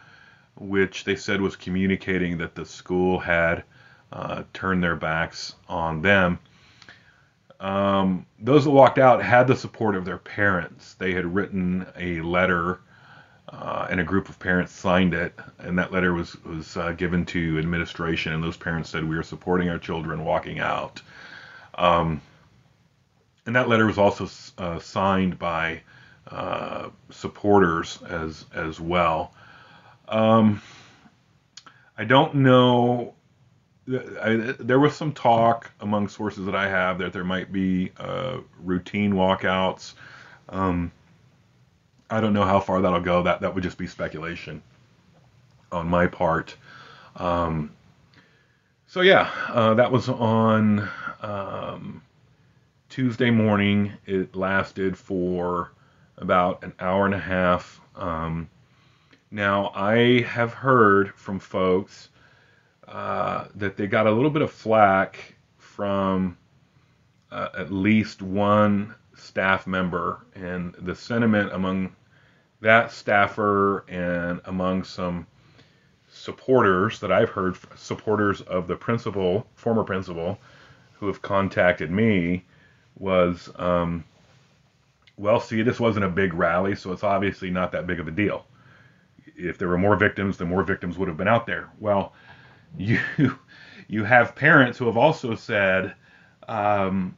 which 0.56 1.04
they 1.04 1.16
said 1.16 1.40
was 1.40 1.56
communicating 1.56 2.38
that 2.38 2.54
the 2.54 2.64
school 2.64 3.18
had 3.18 3.64
uh, 4.12 4.42
turned 4.52 4.82
their 4.82 4.96
backs 4.96 5.54
on 5.68 6.02
them. 6.02 6.38
Um, 7.60 8.26
those 8.38 8.64
that 8.64 8.70
walked 8.70 8.98
out 8.98 9.22
had 9.22 9.46
the 9.46 9.56
support 9.56 9.96
of 9.96 10.04
their 10.04 10.18
parents. 10.18 10.94
They 10.94 11.12
had 11.12 11.34
written 11.34 11.86
a 11.96 12.20
letter 12.20 12.80
uh, 13.48 13.86
and 13.90 14.00
a 14.00 14.04
group 14.04 14.28
of 14.28 14.38
parents 14.38 14.72
signed 14.72 15.14
it, 15.14 15.38
and 15.58 15.78
that 15.78 15.92
letter 15.92 16.12
was 16.12 16.36
was 16.44 16.76
uh, 16.76 16.92
given 16.92 17.24
to 17.26 17.58
administration, 17.58 18.32
and 18.32 18.42
those 18.42 18.56
parents 18.56 18.90
said 18.90 19.08
we 19.08 19.16
are 19.16 19.22
supporting 19.22 19.68
our 19.68 19.78
children 19.78 20.24
walking 20.24 20.58
out. 20.58 21.00
Um, 21.74 22.20
and 23.46 23.54
that 23.54 23.68
letter 23.68 23.86
was 23.86 23.98
also 23.98 24.28
uh, 24.58 24.78
signed 24.78 25.38
by 25.38 25.82
uh, 26.28 26.88
supporters 27.10 28.00
as 28.08 28.46
as 28.54 28.80
well. 28.80 29.34
Um, 30.08 30.62
I 31.96 32.04
don't 32.04 32.36
know. 32.36 33.14
I, 33.88 34.54
there 34.58 34.80
was 34.80 34.96
some 34.96 35.12
talk 35.12 35.70
among 35.80 36.08
sources 36.08 36.46
that 36.46 36.54
I 36.54 36.68
have 36.68 36.98
that 36.98 37.12
there 37.12 37.24
might 37.24 37.52
be 37.52 37.92
uh, 37.98 38.38
routine 38.62 39.12
walkouts. 39.12 39.94
Um, 40.48 40.90
I 42.10 42.20
don't 42.20 42.32
know 42.32 42.44
how 42.44 42.60
far 42.60 42.80
that'll 42.80 43.00
go. 43.00 43.22
That 43.22 43.40
that 43.40 43.54
would 43.54 43.62
just 43.62 43.78
be 43.78 43.86
speculation 43.86 44.62
on 45.70 45.88
my 45.88 46.06
part. 46.06 46.56
Um, 47.16 47.70
so 48.86 49.00
yeah, 49.00 49.30
uh, 49.48 49.74
that 49.74 49.90
was 49.90 50.08
on 50.08 50.88
um, 51.20 52.02
Tuesday 52.88 53.30
morning. 53.30 53.92
It 54.06 54.36
lasted 54.36 54.96
for 54.96 55.72
about 56.16 56.62
an 56.62 56.72
hour 56.78 57.04
and 57.06 57.14
a 57.14 57.18
half. 57.18 57.80
Um, 57.96 58.48
now 59.34 59.72
I 59.74 60.22
have 60.22 60.54
heard 60.54 61.12
from 61.16 61.40
folks 61.40 62.08
uh, 62.86 63.46
that 63.56 63.76
they 63.76 63.88
got 63.88 64.06
a 64.06 64.10
little 64.12 64.30
bit 64.30 64.42
of 64.42 64.52
flack 64.52 65.34
from 65.58 66.38
uh, 67.32 67.48
at 67.58 67.72
least 67.72 68.22
one 68.22 68.94
staff 69.16 69.66
member, 69.66 70.24
and 70.36 70.74
the 70.78 70.94
sentiment 70.94 71.52
among 71.52 71.96
that 72.60 72.92
staffer 72.92 73.84
and 73.88 74.40
among 74.44 74.84
some 74.84 75.26
supporters 76.08 77.00
that 77.00 77.10
I've 77.10 77.30
heard, 77.30 77.56
supporters 77.74 78.40
of 78.42 78.68
the 78.68 78.76
principal, 78.76 79.48
former 79.56 79.82
principal, 79.82 80.38
who 80.92 81.08
have 81.08 81.22
contacted 81.22 81.90
me, 81.90 82.44
was, 83.00 83.50
um, 83.56 84.04
well, 85.16 85.40
see, 85.40 85.62
this 85.62 85.80
wasn't 85.80 86.04
a 86.04 86.08
big 86.08 86.34
rally, 86.34 86.76
so 86.76 86.92
it's 86.92 87.02
obviously 87.02 87.50
not 87.50 87.72
that 87.72 87.88
big 87.88 87.98
of 87.98 88.06
a 88.06 88.12
deal. 88.12 88.46
If 89.36 89.58
there 89.58 89.68
were 89.68 89.78
more 89.78 89.96
victims, 89.96 90.38
then 90.38 90.48
more 90.48 90.64
victims 90.64 90.98
would 90.98 91.08
have 91.08 91.16
been 91.16 91.28
out 91.28 91.46
there. 91.46 91.70
Well, 91.80 92.14
you 92.78 93.00
you 93.88 94.04
have 94.04 94.34
parents 94.34 94.78
who 94.78 94.86
have 94.86 94.96
also 94.96 95.34
said, 95.36 95.94
um, 96.48 97.16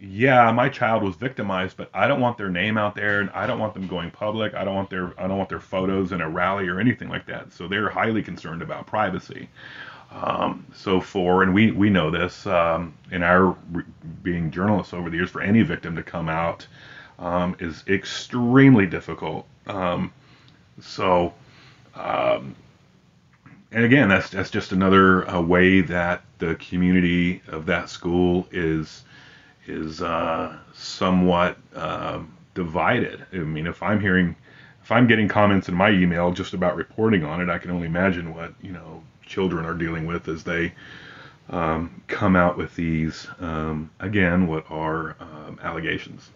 yeah, 0.00 0.52
my 0.52 0.68
child 0.68 1.02
was 1.02 1.16
victimized, 1.16 1.76
but 1.76 1.90
I 1.94 2.08
don't 2.08 2.20
want 2.20 2.38
their 2.38 2.50
name 2.50 2.78
out 2.78 2.94
there, 2.94 3.20
and 3.20 3.30
I 3.30 3.46
don't 3.46 3.60
want 3.60 3.74
them 3.74 3.86
going 3.88 4.10
public. 4.10 4.54
I 4.54 4.64
don't 4.64 4.74
want 4.74 4.90
their 4.90 5.14
I 5.20 5.28
don't 5.28 5.38
want 5.38 5.48
their 5.50 5.60
photos 5.60 6.12
in 6.12 6.20
a 6.20 6.28
rally 6.28 6.68
or 6.68 6.80
anything 6.80 7.08
like 7.08 7.26
that. 7.26 7.52
So 7.52 7.68
they're 7.68 7.90
highly 7.90 8.22
concerned 8.22 8.62
about 8.62 8.86
privacy. 8.86 9.48
Um, 10.12 10.66
so 10.74 11.00
for 11.00 11.42
and 11.42 11.54
we 11.54 11.72
we 11.72 11.90
know 11.90 12.10
this 12.10 12.46
um, 12.46 12.94
in 13.12 13.22
our 13.22 13.56
re- 13.72 13.84
being 14.22 14.50
journalists 14.50 14.94
over 14.94 15.10
the 15.10 15.16
years, 15.16 15.30
for 15.30 15.42
any 15.42 15.62
victim 15.62 15.96
to 15.96 16.02
come 16.02 16.28
out 16.28 16.66
um, 17.18 17.56
is 17.60 17.84
extremely 17.88 18.86
difficult. 18.86 19.46
Um, 19.66 20.12
so. 20.80 21.34
Um, 21.94 22.54
and 23.72 23.84
again, 23.84 24.08
that's 24.08 24.30
that's 24.30 24.50
just 24.50 24.72
another 24.72 25.28
uh, 25.28 25.40
way 25.40 25.80
that 25.82 26.22
the 26.38 26.54
community 26.56 27.42
of 27.48 27.66
that 27.66 27.88
school 27.88 28.46
is 28.52 29.04
is 29.66 30.02
uh, 30.02 30.58
somewhat 30.74 31.56
uh, 31.74 32.20
divided. 32.54 33.24
I 33.32 33.38
mean, 33.38 33.66
if 33.66 33.82
I'm 33.82 34.00
hearing, 34.00 34.36
if 34.82 34.92
I'm 34.92 35.06
getting 35.06 35.28
comments 35.28 35.68
in 35.68 35.74
my 35.74 35.90
email 35.90 36.32
just 36.32 36.54
about 36.54 36.76
reporting 36.76 37.24
on 37.24 37.40
it, 37.40 37.48
I 37.48 37.58
can 37.58 37.70
only 37.70 37.86
imagine 37.86 38.34
what 38.34 38.52
you 38.60 38.72
know 38.72 39.02
children 39.24 39.64
are 39.64 39.74
dealing 39.74 40.06
with 40.06 40.28
as 40.28 40.44
they 40.44 40.72
um, 41.50 42.02
come 42.08 42.36
out 42.36 42.58
with 42.58 42.74
these 42.76 43.26
um, 43.40 43.90
again, 44.00 44.46
what 44.46 44.64
are 44.70 45.16
um, 45.20 45.58
allegations. 45.62 46.30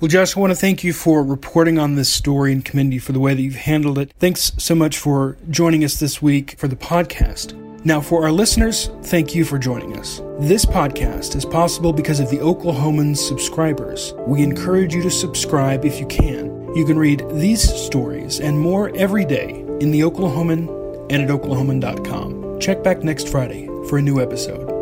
Well, 0.00 0.08
Josh, 0.08 0.34
I 0.34 0.40
want 0.40 0.50
to 0.50 0.56
thank 0.56 0.82
you 0.82 0.94
for 0.94 1.22
reporting 1.22 1.78
on 1.78 1.94
this 1.94 2.08
story 2.08 2.52
and 2.52 2.64
commend 2.64 2.94
you 2.94 3.00
for 3.00 3.12
the 3.12 3.20
way 3.20 3.34
that 3.34 3.42
you've 3.42 3.54
handled 3.54 3.98
it. 3.98 4.14
Thanks 4.18 4.50
so 4.56 4.74
much 4.74 4.96
for 4.96 5.36
joining 5.50 5.84
us 5.84 6.00
this 6.00 6.22
week 6.22 6.54
for 6.56 6.68
the 6.68 6.76
podcast. 6.76 7.52
Now, 7.84 8.00
for 8.00 8.24
our 8.24 8.32
listeners, 8.32 8.88
thank 9.02 9.34
you 9.34 9.44
for 9.44 9.58
joining 9.58 9.98
us. 9.98 10.22
This 10.38 10.64
podcast 10.64 11.36
is 11.36 11.44
possible 11.44 11.92
because 11.92 12.18
of 12.18 12.30
the 12.30 12.38
Oklahoman 12.38 13.14
subscribers. 13.14 14.14
We 14.26 14.42
encourage 14.42 14.94
you 14.94 15.02
to 15.02 15.10
subscribe 15.10 15.84
if 15.84 16.00
you 16.00 16.06
can. 16.06 16.74
You 16.74 16.86
can 16.86 16.98
read 16.98 17.22
these 17.32 17.62
stories 17.62 18.40
and 18.40 18.58
more 18.58 18.96
every 18.96 19.26
day 19.26 19.50
in 19.80 19.90
the 19.90 20.00
Oklahoman 20.00 21.10
and 21.10 21.22
at 21.22 21.28
oklahoman.com. 21.28 22.58
Check 22.58 22.82
back 22.82 23.04
next 23.04 23.28
Friday 23.28 23.66
for 23.86 23.98
a 23.98 24.02
new 24.02 24.18
episode. 24.18 24.79